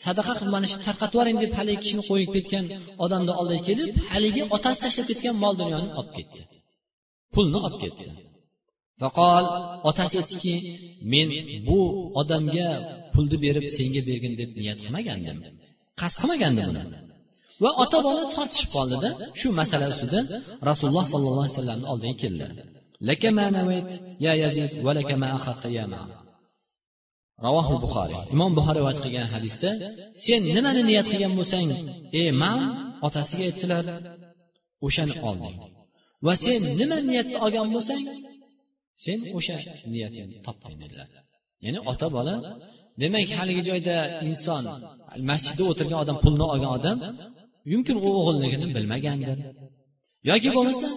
sadaqa 0.04 0.32
qilmani 0.40 0.68
tarqatib 0.86 1.14
yuboring 1.14 1.38
deb 1.42 1.52
haligi 1.58 1.80
kishini 1.84 2.02
qo'yib 2.10 2.30
ketgan 2.36 2.64
odamni 3.04 3.32
oldiga 3.40 3.62
kelib 3.68 3.90
haligi 4.12 4.42
otasi 4.56 4.78
tashlab 4.84 5.06
ketgan 5.10 5.34
mol 5.42 5.54
dunyoni 5.60 5.88
olib 5.98 6.12
ketdi. 6.18 6.42
Pulni 7.34 7.58
olib 7.66 7.78
ketdi. 7.84 8.04
Faqol 9.02 9.44
otasi 9.90 10.14
aytdiki 10.20 10.54
men 11.12 11.28
bu 11.68 11.80
odamga 12.20 12.68
pulni 13.14 13.36
berib 13.44 13.64
senga 13.76 14.02
bergin 14.08 14.32
deb 14.40 14.50
niyat 14.60 14.78
qilmagandim. 14.84 15.38
Qasd 16.00 16.16
qilmagandim 16.20 16.64
buni 16.70 17.05
va 17.62 17.70
ota 17.82 17.98
bola 18.06 18.22
tortishib 18.34 18.68
qoldida 18.76 19.08
shu 19.40 19.48
masala 19.60 19.86
ustida 19.92 20.20
rasululloh 20.68 21.04
sollallohu 21.12 21.44
alayhi 21.44 21.54
vasallamni 21.56 21.86
oldiga 21.92 22.14
keldilar. 22.22 22.52
Ya 24.26 24.32
yazid 24.42 24.70
ravohi 27.44 27.74
buxoriy 27.84 28.20
imom 28.34 28.50
buxoriy 28.58 28.80
rivoyat 28.80 28.98
qilgan 29.04 29.26
hadisda 29.34 29.70
sen 30.24 30.40
nimani 30.56 30.82
niyat 30.88 31.06
qilgan 31.12 31.32
bo'lsang 31.38 31.68
ey 32.20 32.28
man 32.42 32.58
otasiga 33.06 33.44
aytdilar 33.48 33.84
o'shani 34.86 35.14
olding 35.28 35.56
va 36.26 36.32
sen 36.44 36.60
nima 36.80 36.96
niyatda 37.10 37.36
olgan 37.46 37.68
bo'lsang 37.74 38.02
sen 39.04 39.18
o'sha 39.38 39.56
niyatingni 39.92 40.36
topding 40.46 40.76
dedilar. 40.82 41.08
Ya'ni 41.64 41.80
ota 41.90 42.06
bola 42.16 42.34
demak 43.02 43.28
haligi 43.38 43.62
joyda 43.68 43.96
inson 44.28 44.62
masjidda 45.30 45.62
o'tirgan 45.70 45.98
odam 46.04 46.16
pulni 46.24 46.44
olgan 46.52 46.70
odam 46.78 46.98
yumkin 47.72 47.96
u 48.06 48.08
o'g'illigini 48.20 48.66
bilmagandir 48.76 49.38
yoki 50.30 50.48
bo'lmasa 50.56 50.88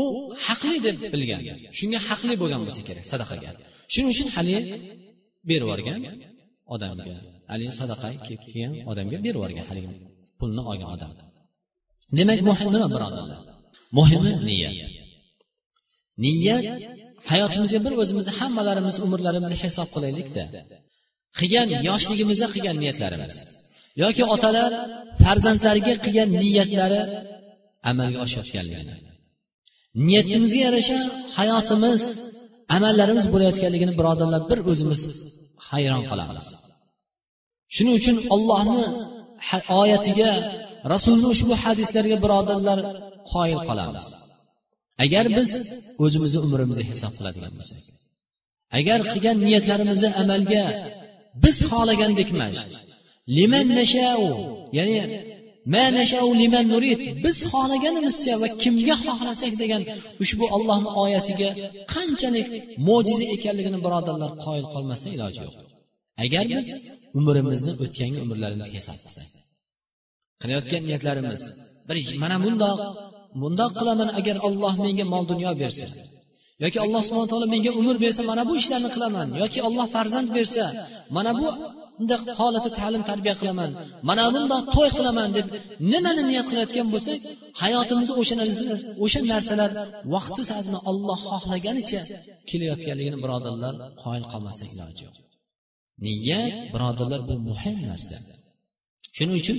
u 0.00 0.02
haqli 0.46 0.76
deb 0.86 0.96
bilgan 1.14 1.40
shunga 1.78 2.00
haqli 2.08 2.34
bo'lgan 2.42 2.60
bo'lsa 2.66 2.82
kerak 2.88 3.04
sadaqaga. 3.12 3.50
Shuning 3.92 4.10
uchun 4.14 4.28
haligi 4.36 4.62
berib 5.48 5.64
yuborgan 5.64 6.00
odamga 6.74 7.16
haligi 7.52 7.72
sadaqa 7.80 8.08
kelgan 8.26 8.72
odamga 8.90 9.16
berib 9.24 9.38
yuborgan 9.38 9.64
haligi 9.70 9.88
pulni 10.40 10.62
olgan 10.70 10.88
odam. 10.94 11.12
Demak 12.18 12.40
muhim 12.48 12.68
nima 12.74 12.88
birodarlar? 12.94 13.40
Muhimi 13.98 14.32
niyat. 14.48 14.76
Niyat 16.24 16.64
hayotimizga 17.30 17.78
bir 17.86 17.92
o'zimizni 18.02 18.32
hammalarimiz 18.40 18.96
umrlarimizni 19.06 19.56
hisob 19.64 19.88
qilaylikda. 19.94 20.44
Qilgan 21.38 21.68
yoshligimizda 21.88 22.46
qilgan 22.54 22.76
niyatlarimiz. 22.82 23.36
Yoki 24.02 24.22
otalar 24.34 24.70
farzandlariga 25.22 25.94
qilgan 26.04 26.28
niyatlari 26.42 27.00
amalga 27.90 28.18
oshayotganligini. 28.24 28.94
Niyatimizga 30.06 30.60
yarasha 30.66 30.98
hayotimiz 31.38 32.02
amallarimiz 32.76 33.26
bo'layotganligini 33.34 33.92
birodarlar 34.00 34.42
bir 34.50 34.58
o'zimiz 34.70 35.00
hayron 35.68 36.02
qolamiz. 36.10 36.46
Shuning 37.74 37.94
uchun 38.00 38.16
ollohni 38.34 38.84
oyatiga 39.80 40.30
rasulni 40.92 41.26
ushbu 41.34 41.54
hadislariga 41.64 42.16
birodarlar 42.24 42.78
qoyil 43.32 43.60
qolamiz. 43.68 44.06
Agar 45.04 45.24
biz 45.38 45.50
o'zimizni 46.04 46.38
umrimizni 46.46 46.84
hisob 46.90 47.12
qiladigan 47.18 47.52
bo'lsak 47.58 47.82
agar 48.78 48.98
qilgan 49.12 49.36
niyatlarimizni 49.46 50.08
amalga 50.22 50.64
biz 51.44 51.56
xohlagandek 51.70 52.28
emas 52.34 52.56
liman 53.36 53.66
nashau. 53.78 54.22
Ya'ni 54.78 54.96
ma 55.74 55.84
nashau 55.98 56.28
liman 56.42 56.66
nurid. 56.72 56.98
Biz 57.24 57.36
xohlaganimizcha 57.52 58.34
va 58.42 58.48
kimga 58.62 58.94
xohlasak 59.04 59.52
degan 59.62 59.82
ushbu 60.22 60.44
ollohni 60.56 60.90
oyatiga 61.04 61.50
qanchalik 61.94 62.48
mo'jiza 62.88 63.24
ekanligini 63.36 63.78
birodarlar 63.84 64.30
qoyil 64.44 64.66
qolmasdan 64.74 65.10
iloji 65.16 65.40
yo'q. 65.46 65.54
Agar 66.24 66.44
biz 66.52 66.66
umrimizni 67.18 67.72
o'tgangi 67.84 68.18
umrlarimizni 68.24 68.74
hisob 68.76 68.98
qilsak 69.04 69.28
qilayotgan 70.42 70.82
niyatlarimiz 70.88 71.40
bir 71.88 71.96
mana 72.22 72.36
bundoq 72.44 72.78
bundoq 73.42 73.72
qilaman 73.78 74.08
agar 74.18 74.36
olloh 74.46 74.74
menga 74.84 75.04
mol 75.12 75.24
dunyo 75.32 75.50
bersa 75.62 75.86
yoki 76.64 76.78
alloh 76.84 77.02
subhana 77.06 77.28
taolo 77.32 77.46
menga 77.54 77.70
umr 77.80 77.96
bersa 78.04 78.20
mana 78.30 78.42
bu 78.48 78.52
ishlarni 78.60 78.90
qilaman 78.94 79.28
yoki 79.42 79.60
olloh 79.68 79.86
farzand 79.94 80.28
bersa 80.36 80.64
mana 81.16 81.32
bu 81.40 81.46
bunday 82.02 82.18
holatda 82.40 82.70
ta'lim 82.80 83.02
tarbiya 83.10 83.34
qilaman. 83.40 83.70
Mana 84.08 84.24
bundoq 84.34 84.62
to'y 84.74 84.90
qilaman 84.98 85.28
deb 85.36 85.46
nimani 85.92 86.22
niyat 86.30 86.46
qilayotgan 86.50 86.86
bo'lsak 86.94 87.20
hayotimizda 87.62 88.12
o'sha 88.20 88.34
o'sha 89.04 89.20
narsalar 89.32 89.70
vaqti 90.14 90.42
sazmi 90.52 90.78
olloh 90.90 91.20
xohlaganicha 91.32 92.00
kelayotganligini 92.50 93.18
birodarlar 93.24 93.74
qoyil 94.02 94.24
qolmaslik 94.32 94.70
iloji 94.74 95.02
yo'q 95.06 95.16
niyat 96.06 96.54
birodarlar 96.74 97.20
bu 97.28 97.34
muhim 97.48 97.76
narsa. 97.90 98.16
Shuning 99.16 99.36
uchun 99.42 99.58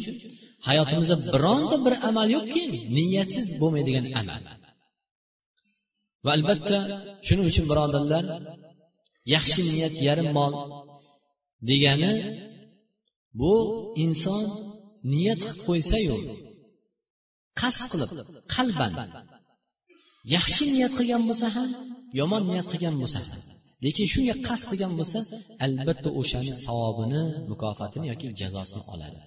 hayotimizda 0.67 1.15
bironta 1.36 1.75
bir 1.86 1.93
amal 2.10 2.27
yo'qki 2.36 2.63
niyatsiz 2.97 3.47
bo'lmaydigan 3.62 4.06
amal. 4.21 4.41
Va 6.25 6.32
albatta 6.38 6.77
shuning 7.27 7.45
uchun 7.51 7.65
birodarlar 7.71 8.25
yaxshi 9.36 9.62
niyat 9.71 9.95
yarim 10.08 10.29
mol 10.38 10.53
degani 11.69 12.13
bu 13.39 13.54
inson 14.06 14.45
niyat 15.12 15.41
qilib 15.43 15.60
qo'ysayu 15.67 16.17
qasd 17.62 17.84
qilib 17.91 18.10
qalban 18.56 18.93
yaxshi 20.36 20.63
niyat 20.73 20.93
qilgan 20.99 21.23
bo'lsa 21.30 21.47
ham 21.56 21.69
yomon 22.19 22.41
niyat 22.49 22.67
qilgan 22.71 22.95
bo'lsa 23.02 23.19
ham 23.30 23.41
lekin 23.86 24.06
shunga 24.13 24.36
qasd 24.47 24.65
qilgan 24.71 24.93
bo'lsa 24.99 25.19
albatta 25.65 26.10
o'shani 26.19 26.54
savobini 26.65 27.21
mukofotini 27.52 28.06
yoki 28.12 28.28
jazosini 28.39 28.84
oladi. 28.93 29.19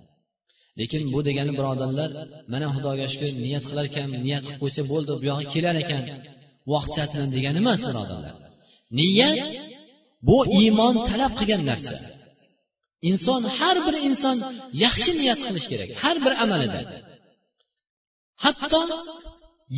Lekin 0.80 1.02
bu 1.14 1.20
degani 1.28 1.52
birodarlar 1.58 2.10
mana 2.52 2.66
xudoga 2.74 3.06
shukur 3.12 3.30
niyat 3.44 3.64
qilar 3.68 3.84
ekan 3.90 4.08
niyat 4.26 4.42
qilib 4.46 4.60
qo'ysa 4.62 4.82
bo'ldi 4.92 5.12
bu 5.20 5.24
yog'iga 5.30 5.52
kelar 5.54 5.76
ekan 5.84 6.02
vaqt 6.72 6.92
degani 7.36 7.58
emas 7.64 7.80
birodarlar. 7.88 8.34
Niyat 8.98 9.38
bu 10.28 10.38
iymon 10.60 10.94
talab 11.08 11.32
qilgan 11.38 11.62
narsa. 11.70 11.94
Inson 13.10 13.42
har 13.58 13.76
bir 13.86 13.94
inson 14.08 14.36
yaxshi 14.84 15.12
niyat 15.20 15.40
qilish 15.46 15.68
kerak 15.72 15.88
har 16.02 16.16
bir 16.24 16.32
amalida. 16.44 16.80
Hatto 18.44 18.82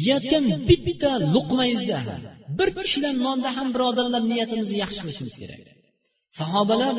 yeyotgan 0.07 0.45
bitta 0.69 1.11
luqmayizda 1.35 1.99
bir 2.59 2.69
tishlan 2.83 3.17
nonda 3.27 3.49
ham 3.57 3.69
birodarlar 3.75 4.23
niyatimizni 4.33 4.77
yaxshi 4.85 5.01
qilishimiz 5.05 5.37
kerak. 5.43 5.63
Sahobalar 6.39 6.95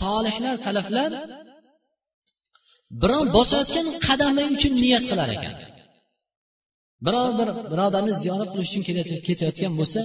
solihlar 0.00 0.54
salaflar 0.66 1.10
birov 3.02 3.24
bosayotgan 3.36 3.86
qadami 4.06 4.44
uchun 4.54 4.72
niyat 4.84 5.04
qilar 5.10 5.28
ekan. 5.36 5.54
Biror 7.06 7.30
bir 7.38 7.48
birodarni 7.72 8.12
ziyorat 8.22 8.48
qilish 8.52 8.70
uchun 8.72 8.82
ketayotgan 9.28 9.72
bo'lsa 9.80 10.00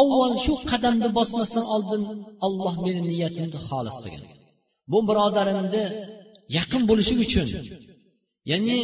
avval 0.00 0.32
shu 0.44 0.52
qadamni 0.70 1.08
bosmasdan 1.18 1.64
oldin 1.74 2.02
olloh 2.46 2.74
meni 2.84 3.02
niyatimni 3.10 3.58
xolis 3.68 3.98
qilgan. 4.04 4.24
Bu 4.92 4.98
birodarimni 5.08 5.84
yaqin 6.56 6.82
bo'lishi 6.90 7.14
uchun 7.24 7.48
ya'ni 8.50 8.78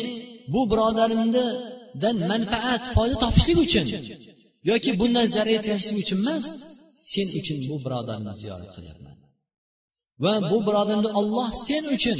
bu 0.52 0.60
birodarimnidan 0.70 2.16
manfaat 2.30 2.82
foyda 2.94 3.16
topishlik 3.24 3.58
uchun 3.66 3.86
yoki 4.70 4.90
bundan 5.00 5.26
zarar 5.34 5.52
yetkazishlik 5.56 5.98
uchun 6.04 6.18
emas 6.24 6.44
sen 7.10 7.28
uchun 7.40 7.58
bu 7.70 7.76
birodarni 7.84 8.32
ziyorat 8.42 8.70
qilyapman. 8.76 9.16
Va 10.24 10.32
bu 10.50 10.56
birodarni 10.66 11.10
olloh 11.20 11.48
sen 11.66 11.84
uchun 11.96 12.18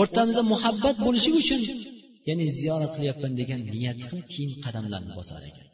o'rtamizda 0.00 0.42
muhabbat 0.52 0.96
bo'lishi 1.06 1.30
uchun 1.40 1.60
ya'ni 2.28 2.46
ziyorat 2.60 2.92
qilyapman 2.96 3.32
degan 3.40 3.60
niyat 3.74 3.98
qilib 4.08 4.26
keyin 4.34 4.52
qadamlarni 4.64 5.12
bosar 5.18 5.40
ekan. 5.50 5.68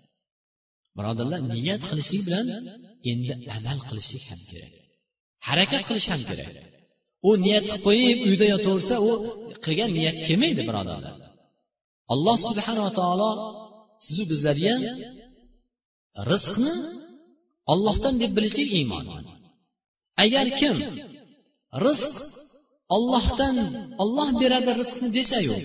Birodarlar 0.99 1.41
niyat 1.55 1.83
qilishlik 1.91 2.23
bilan 2.29 2.47
endi 3.11 3.33
amal 3.57 3.79
qilishlik 3.89 4.25
ham 4.31 4.41
kerak 4.51 4.73
harakat 5.49 5.83
qilish 5.89 6.09
ham 6.13 6.23
kerak. 6.31 6.53
U 7.29 7.31
niyat 7.45 7.65
qilib 7.71 7.83
qo'yib 7.87 8.19
uyda 8.29 8.47
yotaversa 8.55 8.95
u 9.09 9.11
qilgan 9.65 9.91
niyat 9.99 10.19
kelmaydi 10.27 10.63
birodarlar. 10.69 11.15
Alloh 12.13 12.37
subhanava 12.49 12.91
taolo 13.01 13.31
sizu 14.07 14.25
bizlarga 14.33 14.75
rizqni 16.31 16.75
ollohdan 17.73 18.15
deb 18.23 18.31
bilishlik 18.37 18.69
iymon. 18.79 19.05
Agar 20.25 20.47
kim 20.61 20.77
rizq 21.87 22.17
ollohdan 22.97 23.57
olloh 24.03 24.29
beradi 24.41 24.71
rizqni 24.81 25.09
desayu 25.19 25.57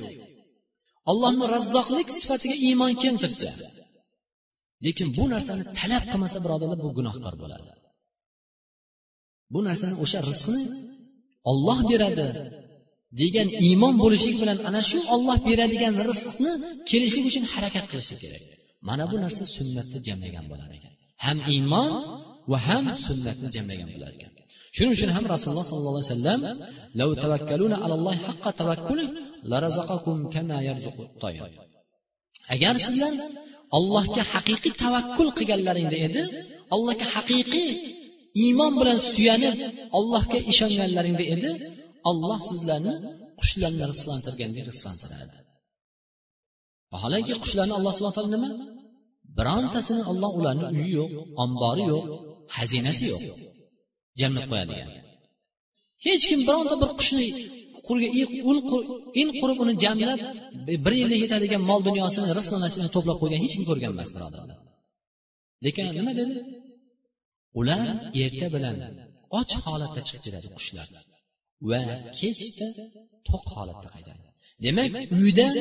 ollohni 1.12 1.46
razzoqlik 1.56 2.08
sifatiga 2.20 2.56
iymon 2.68 2.94
keltirsa 3.04 3.50
lekin 4.86 5.08
bu 5.18 5.24
narsani 5.34 5.64
talab 5.80 6.04
qilmasa 6.12 6.38
birodarlar 6.44 6.80
bu 6.86 6.90
gunohkor 6.98 7.34
bo'ladi. 7.42 7.70
Bu 9.54 9.60
narsani 9.68 9.96
o'sha 10.04 10.20
rizqni 10.30 10.64
olloh 11.52 11.80
beradi 11.90 12.28
degan 13.22 13.48
iymon 13.66 13.94
bo'lishlik 14.04 14.36
bilan 14.42 14.58
ana 14.70 14.82
shu 14.90 15.00
olloh 15.16 15.38
beradigan 15.48 15.94
rizqni 16.10 16.54
kelishlik 16.90 17.26
uchun 17.30 17.46
harakat 17.54 17.86
qilishi 17.92 18.16
kerak. 18.24 18.44
Mana 18.88 19.04
bu 19.12 19.16
narsa 19.24 19.44
sunnatni 19.58 20.00
jamlagan 20.08 20.46
bo'lar 20.52 20.70
ekan. 20.78 20.94
Ham 21.26 21.38
iymon 21.54 21.90
va 22.52 22.58
ham 22.68 22.86
sunnatni 23.08 23.48
jamlagan 23.56 23.90
bo'lar 23.96 24.12
ekan. 24.18 24.32
Shuning 24.76 24.94
uchun 24.98 25.10
ham 25.16 25.26
rasululloh 25.34 25.66
sollallohu 25.72 25.96
alayhi 25.98 26.12
vasallam 26.14 26.42
lav 27.00 27.10
tavakkaluna 27.24 27.78
alallohi 27.86 28.20
haqqa 28.28 28.52
tavakkuli 28.60 29.06
larazaqakum 29.52 30.18
kama 30.36 30.58
yarzuqu 30.68 31.04
agar 32.54 32.76
sizlar 32.86 33.14
allohga 33.78 34.24
haqiqiy 34.34 34.74
tavakkul 34.84 35.30
qilganlaringda 35.38 35.98
edi 36.08 36.24
allohga 36.76 37.06
haqiqiy 37.16 37.70
iymon 38.44 38.74
bilan 38.80 39.00
suyanib 39.12 39.56
allohga 39.98 40.40
ishonganlaringda 40.52 41.26
edi 41.36 41.50
olloh 42.10 42.40
sizlarni 42.50 42.94
qushlarni 43.40 43.84
rizqlantirgandek 43.92 44.64
rizqlantirardi 44.70 45.38
vaholanki 46.94 47.34
qushlarni 47.44 47.74
alloh 47.80 47.94
subhana 47.98 48.16
taolo 48.18 48.32
nima? 48.36 48.50
Birontasini 49.38 50.04
olloh 50.12 50.32
ularni 50.40 50.66
uyi 50.78 50.92
yo'q 51.00 51.12
ombori 51.44 51.84
yo'q 51.92 52.06
xazinasi 52.56 53.04
yo'q. 53.12 53.24
Jamlab 54.20 54.46
qo'yadigan. 54.52 54.90
Hech 56.06 56.24
kim 56.30 56.40
bironta 56.48 56.76
bir 56.82 56.90
qushni 57.00 57.26
qurga 57.88 58.08
in 59.22 59.28
qurib 59.40 59.58
uni 59.64 59.74
jamlab 59.84 60.20
bir 60.86 60.94
yillik 61.02 61.20
yetadigan 61.26 61.62
mol 61.70 61.82
dunyosini 61.88 62.28
rizq 62.38 62.54
nasibini 62.64 62.90
to'plab 62.96 63.18
qo'ygan 63.22 63.40
hech 63.44 63.54
kim 63.58 63.66
ko'rgan 63.70 63.92
emas 63.96 64.10
birodarlar. 64.16 64.58
Lekin 65.66 65.86
nima 65.98 66.12
dedi? 66.20 66.36
Ular 67.60 67.88
erta 68.24 68.48
bilan 68.56 68.78
och 69.40 69.52
holatda 69.66 70.02
chiqib 70.08 70.22
ketadi 70.26 70.48
qushlar. 70.58 70.88
Va 71.70 71.80
kechda 72.20 72.68
to'q 73.28 73.46
holatda 73.58 73.88
qaytadi. 73.96 74.24
Demak 74.64 74.92
uydan 75.22 75.56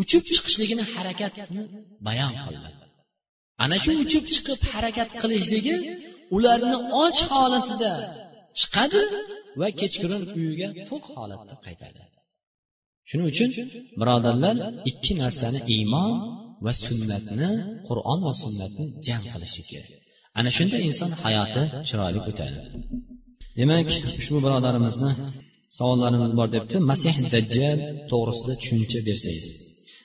uchib 0.00 0.22
chiqishligini 0.28 0.84
harakatni 0.94 1.62
bayon 2.06 2.32
qildi 2.44 2.70
ana 3.64 3.76
shu 3.84 3.90
uchib 4.04 4.24
chiqib 4.34 4.60
harakat 4.72 5.08
qilishligi 5.20 5.76
ularni 6.36 6.76
och 7.02 7.18
holatida 7.36 7.92
chiqadi 8.58 9.02
va 9.60 9.68
kechqurun 9.80 10.22
uyiga 10.38 10.68
to'q 10.88 11.04
holatda 11.16 11.54
qaytadi. 11.66 12.00
Shuning 13.08 13.26
uchun 13.32 13.50
birodarlar 14.00 14.56
ikki 14.90 15.12
narsani 15.22 15.60
iymon 15.74 16.12
va 16.64 16.72
sunnatni 16.84 17.50
qur'on 17.88 18.18
va 18.26 18.32
sunnatni 18.42 18.84
jam 19.06 19.22
qilishi 19.32 19.62
kerak. 19.70 20.05
Ana 20.38 20.50
shunda 20.56 20.76
inson 20.88 21.10
hayoti 21.24 21.62
chiroyli 21.88 22.20
o'tadi 22.30 22.58
demak 23.58 23.88
ushbu 24.20 24.38
birodarimizni 24.44 25.10
savollarimiz 25.78 26.32
bor 26.38 26.48
debdi. 26.56 26.76
Masih 26.90 27.14
dajjal 27.34 27.78
to'g'risida 28.10 28.54
tushuncha 28.60 28.98
bersangiz. 29.08 29.46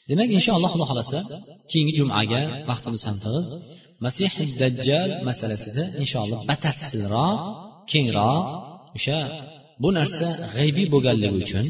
Demak 0.09 0.29
inshaalloh 0.37 0.69
xudo 0.73 0.85
xohlasa 0.89 1.19
keyingi 1.71 1.93
jumaga 1.99 2.41
vaqtimiz 2.69 3.01
ham 3.07 3.17
tig'iz 3.23 3.47
masih 4.05 4.31
dajjal 4.61 5.09
masalasida 5.27 5.83
inshaalloh 6.01 6.39
batafsilroq 6.49 7.39
kengroq 7.91 8.43
o'sha 8.97 9.17
bu 9.83 9.89
narsa 9.97 10.27
g'aybiy 10.55 10.87
bo'lganligi 10.93 11.37
uchun 11.45 11.65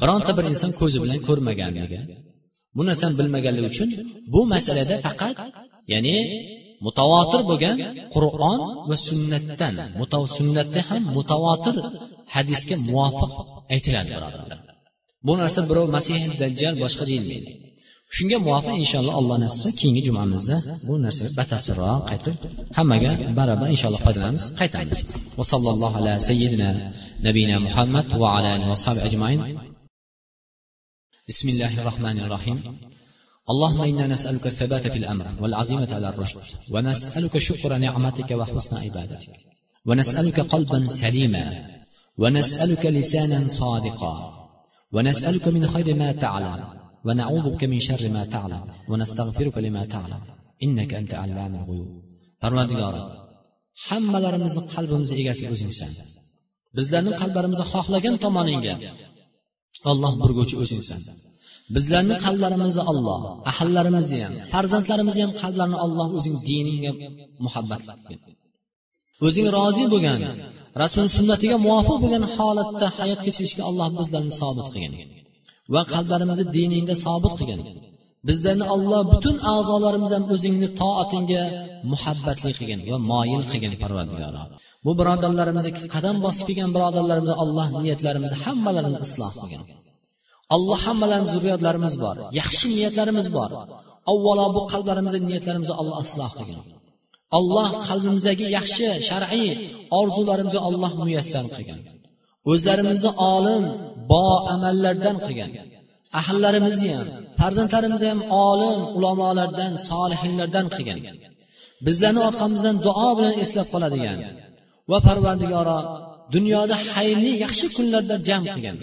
bironta 0.00 0.30
bir 0.36 0.44
inson 0.52 0.70
ko'zi 0.80 0.98
bilan 1.04 1.20
ko'rmaganligi 1.28 2.00
bu 2.76 2.82
narsani 2.88 3.14
bilmaganligi 3.20 3.68
uchun 3.72 3.88
bu 4.32 4.40
masalada 4.54 4.94
faqat 5.06 5.36
ya'ni 5.92 6.16
mutavotir 6.85 7.41
bo'lgan 7.49 7.77
qur'on 8.15 8.59
va 8.89 8.95
sunnatdan 9.07 9.73
sunnatda 10.37 10.81
ham 10.89 11.03
mutavotir 11.17 11.75
hadisga 12.35 12.75
muvofiq 12.87 13.31
aytiladi 13.73 14.09
birodarlar 14.15 14.59
bu 15.27 15.33
narsa 15.41 15.59
birov 15.69 15.87
masih 15.97 16.19
dajjal 16.41 16.73
boshqa 16.83 17.03
deyilmaydi 17.09 17.51
shunga 18.15 18.37
muvofiq 18.45 18.75
inshaalloh 18.83 19.15
alloh 19.19 19.37
nasib 19.43 19.59
qilsa 19.63 19.77
keyingi 19.79 20.01
jumamizda 20.07 20.55
bu 20.87 20.93
narsaga 21.05 21.29
batafsilroq 21.39 22.01
qaytib 22.09 22.35
hammaga 22.77 23.11
barobar 23.37 23.67
inshaalloh 23.75 24.01
foydalanamiz 24.05 24.45
qaytamiz 24.59 24.97
va 25.37 25.43
sallallohu 25.51 25.95
ala 26.01 26.13
sayyidina 26.27 26.69
nabiyina 27.27 27.55
muhammad 27.67 28.05
va 28.21 28.27
ala 28.37 28.49
alihi 28.55 28.69
va 28.73 28.79
ajmain 29.09 29.41
بسم 31.31 31.47
الله 31.49 31.73
الرحمن 31.81 32.17
الرحيم 32.19 32.57
اللهم 33.49 33.81
انا 33.81 34.07
نسالك 34.07 34.47
الثبات 34.47 34.87
في 34.87 34.97
الامر 34.97 35.25
والعزيمه 35.41 35.89
على 35.93 36.09
الرشد 36.09 36.39
ونسالك 36.73 37.37
شكر 37.37 37.77
نعمتك 37.77 38.31
وحسن 38.31 38.77
عبادتك 38.77 39.37
ونسالك 39.85 40.39
قلبا 40.39 40.87
سليما 40.87 41.45
ونسالك 42.17 42.85
لسانا 42.85 43.47
صادقا 43.47 44.15
ونسالك 44.91 45.47
من 45.47 45.67
خير 45.67 45.95
ما 45.95 46.11
تعلم 46.11 46.63
ونعوذ 47.05 47.45
بك 47.49 47.63
من 47.63 47.79
شر 47.79 48.09
ما 48.09 48.25
تعلم 48.25 48.63
ونستغفرك 48.89 49.57
لما 49.57 49.85
تعلم 49.85 50.21
انك 50.63 50.93
انت 50.93 51.13
علام 51.13 51.55
الغيوب 51.55 52.07
parvardigori 52.43 53.01
hammalarimizni 53.87 54.61
qalbimizni 54.73 55.15
egasi 55.21 55.43
o'zingsan 55.53 55.91
bizlarni 56.77 57.11
qalblarimizni 57.21 57.65
xohlagan 57.73 58.15
tomoningga 58.25 58.75
olloh 59.91 60.13
burguvchi 60.21 60.55
o'zingsan 60.63 60.99
Bizlarni 61.74 62.16
qalblarimizni 62.24 62.82
olloh 62.90 63.20
ahllarimizni 63.52 64.18
ham 64.24 64.32
farzandlarimizni 64.52 65.22
ham 65.24 65.32
qalblarini 65.42 65.78
olloh 65.84 66.08
o'zing 66.18 66.36
diningga 66.48 66.92
muhabbat 67.44 67.80
qilgin 67.88 68.20
o'zing 69.26 69.46
rozi 69.56 69.84
bo'lgan 69.92 70.20
rasul 70.82 71.06
sunnatiga 71.16 71.56
muvofiq 71.66 71.96
bo'lgan 72.02 72.24
holatda 72.34 72.86
hayot 72.98 73.20
kechirishga 73.26 73.62
alloh 73.70 73.88
bizlarni 73.98 74.32
sobit 74.40 74.66
qilgin 74.74 74.92
va 75.74 75.82
qalblarimizni 75.94 76.44
diningda 76.56 76.94
sobit 77.04 77.34
qilgin 77.40 77.60
bizlarni 78.28 78.64
olloh 78.74 79.00
butun 79.12 79.36
a'zolarimiz 79.54 80.10
ham 80.16 80.24
o'zingni 80.34 80.68
toatingga 80.80 81.42
muhabbatli 81.92 82.50
qilgin 82.58 82.80
va 82.90 82.98
moyil 83.12 83.42
qilgin 83.50 83.72
parvardigoro. 83.82 84.42
Bu 84.84 84.92
birodarlarimizni 84.98 85.72
qadam 85.94 86.16
bosib 86.24 86.44
kelgan 86.48 86.70
birodarlarimizni 86.76 87.36
alloh 87.42 87.66
niyatlarimizni 87.84 88.38
hammalarini 88.44 88.98
isloh 89.06 89.32
qilgin 89.40 89.62
alloh 90.54 90.80
hammalarimiz 90.86 91.30
zurriyotlarimiz 91.34 91.94
bor 92.04 92.16
yaxshi 92.40 92.66
niyatlarimiz 92.74 93.28
bor. 93.36 93.50
Avvalo 94.12 94.46
bu 94.56 94.60
qalblarimizni 94.72 95.20
niyatlarimizni 95.30 95.74
alloh 95.80 95.98
isloh 96.06 96.30
qilgin. 96.38 96.60
Alloh 97.38 97.68
qalbimizdagi 97.88 98.46
yaxshi 98.58 98.86
shar'iy 99.08 99.50
orzularimizni 100.00 100.60
alloh 100.68 100.92
muyassar 101.02 101.44
qilgin. 101.54 101.78
O'zlarimizni 102.50 103.10
olim 103.34 103.64
boamallardan 104.12 105.16
qilgin. 105.26 105.50
Ahllarimizni 106.20 106.90
ham 106.96 107.08
farzandlarimizni 107.40 108.08
ham 108.12 108.20
olim 108.48 108.80
ulamolardan 108.96 109.72
solihinlardan 109.88 110.66
qilgin. 110.74 110.98
Bizlarni 111.86 112.20
orqamizdan 112.28 112.76
duo 112.86 113.08
bilan 113.18 113.34
eslab 113.44 113.68
qoladigan. 113.74 114.18
Va 114.90 114.98
parvardigoro 115.06 115.78
dunyoda 116.34 116.76
xayrli 116.92 117.32
yaxshi 117.44 117.66
kunlarda 117.76 118.16
jam 118.28 118.42
qilgin. 118.52 118.76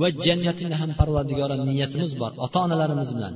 Va 0.00 0.08
jannatingda 0.26 0.76
ham 0.82 0.90
parvardigora 1.00 1.54
niyatimiz 1.70 2.12
bor. 2.20 2.32
Ota 2.44 2.58
onalarimiz 2.66 3.10
bilan 3.16 3.34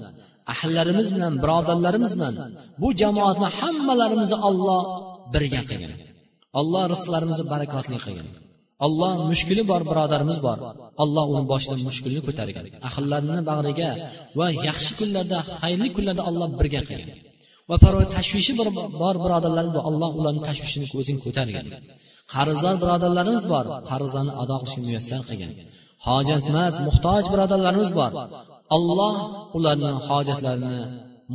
ahllarimiz 0.54 1.08
bilan 1.14 1.32
birodarlarimiz 1.42 2.12
bilan 2.18 2.34
bu 2.82 2.88
jamoatni 3.00 3.48
hammalarimizni 3.58 4.38
olloh 4.48 4.82
birga 5.34 5.62
qilgin 5.68 5.92
alloh 6.60 6.82
rizqlarimizni 6.92 7.44
barakotli 7.52 7.98
qilgin 8.04 8.28
alloh 8.86 9.12
mushkuli 9.30 9.62
bor 9.70 9.82
birodarimiz 9.90 10.38
bor. 10.46 10.58
Alloh 11.02 11.24
uni 11.34 11.44
boshidan 11.52 11.80
mushkulni 11.88 12.20
ko'targin 12.28 12.64
ahllarini 12.88 13.42
bag'riga 13.50 13.90
va 14.38 14.46
yaxshi 14.68 14.92
kunlarda 15.00 15.38
xayrli 15.60 15.88
kunlarda 15.96 16.22
alloh 16.30 16.48
birga 16.60 16.82
qilgin 16.90 17.18
va 17.70 17.76
parvar 17.84 18.06
tashvishi 18.16 18.52
bor 19.02 19.14
birodarlarimiz 19.24 19.72
bor 19.76 19.84
alloh 19.90 20.10
ularni 20.20 20.42
tashvishini 20.48 20.86
o'zing 21.00 21.18
ko'targin 21.24 21.66
qarzdor 22.34 22.74
birodarlarimiz 22.82 23.44
bor 23.52 23.64
qarzlarni 23.90 24.32
ado 24.42 24.54
qilishga 24.60 24.82
muyassar 24.88 25.20
qilgin 25.28 25.50
hojatmas 26.06 26.74
muhtoj 26.86 27.22
birodarlarimiz 27.32 27.90
bor. 27.98 28.10
Alloh 28.76 29.16
ularni 29.56 29.90
hojatlarini 30.08 30.80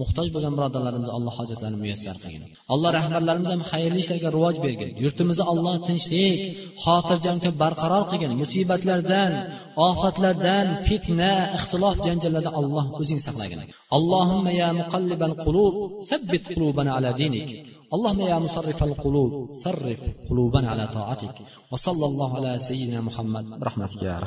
muhtoj 0.01 0.28
bo'lgan 0.34 0.53
birodarlarimizni 0.57 1.11
alloh 1.18 1.34
hojatlarini 1.39 1.80
muyassar 1.84 2.15
qilgin. 2.22 2.41
Alloh 2.74 2.89
rahbarlarimiz 2.97 3.49
ham 3.53 3.61
xayrli 3.72 3.99
ishlarga 4.03 4.30
rivoj 4.36 4.55
bergin. 4.65 4.89
Yurtimizni 5.03 5.45
alloh 5.51 5.76
tinchlik 5.88 6.38
xotirjamlik 6.86 7.53
barqaror 7.63 8.03
qilgin. 8.11 8.32
Musibatlardan 8.41 9.32
ofatlardan 9.88 10.65
fitna 10.88 11.32
ixtilof 11.57 11.95
janjallardan 12.05 12.53
alloh 12.59 12.86
o'zing 13.01 13.20
saqlagin. 13.28 13.59
Allohimma 13.97 14.51
ya 14.61 14.70
muqallibal 14.82 15.36
qulub 15.45 15.74
sabbit 16.09 16.43
qulubana 16.53 16.91
ala 16.97 17.11
dinik. 17.22 17.49
اللهم 17.93 18.21
يا 18.21 18.39
مصرف 18.39 18.83
القلوب 18.83 19.53
صرف 19.53 20.01
قلوبنا 20.29 20.69
على 20.69 20.88
طاعتك 20.88 21.35
وصلى 21.71 22.05
الله 22.05 22.35
على 22.35 22.57
سيدنا 22.59 23.01
محمد. 23.01 23.59
برحمتك 23.59 24.03
يا 24.03 24.19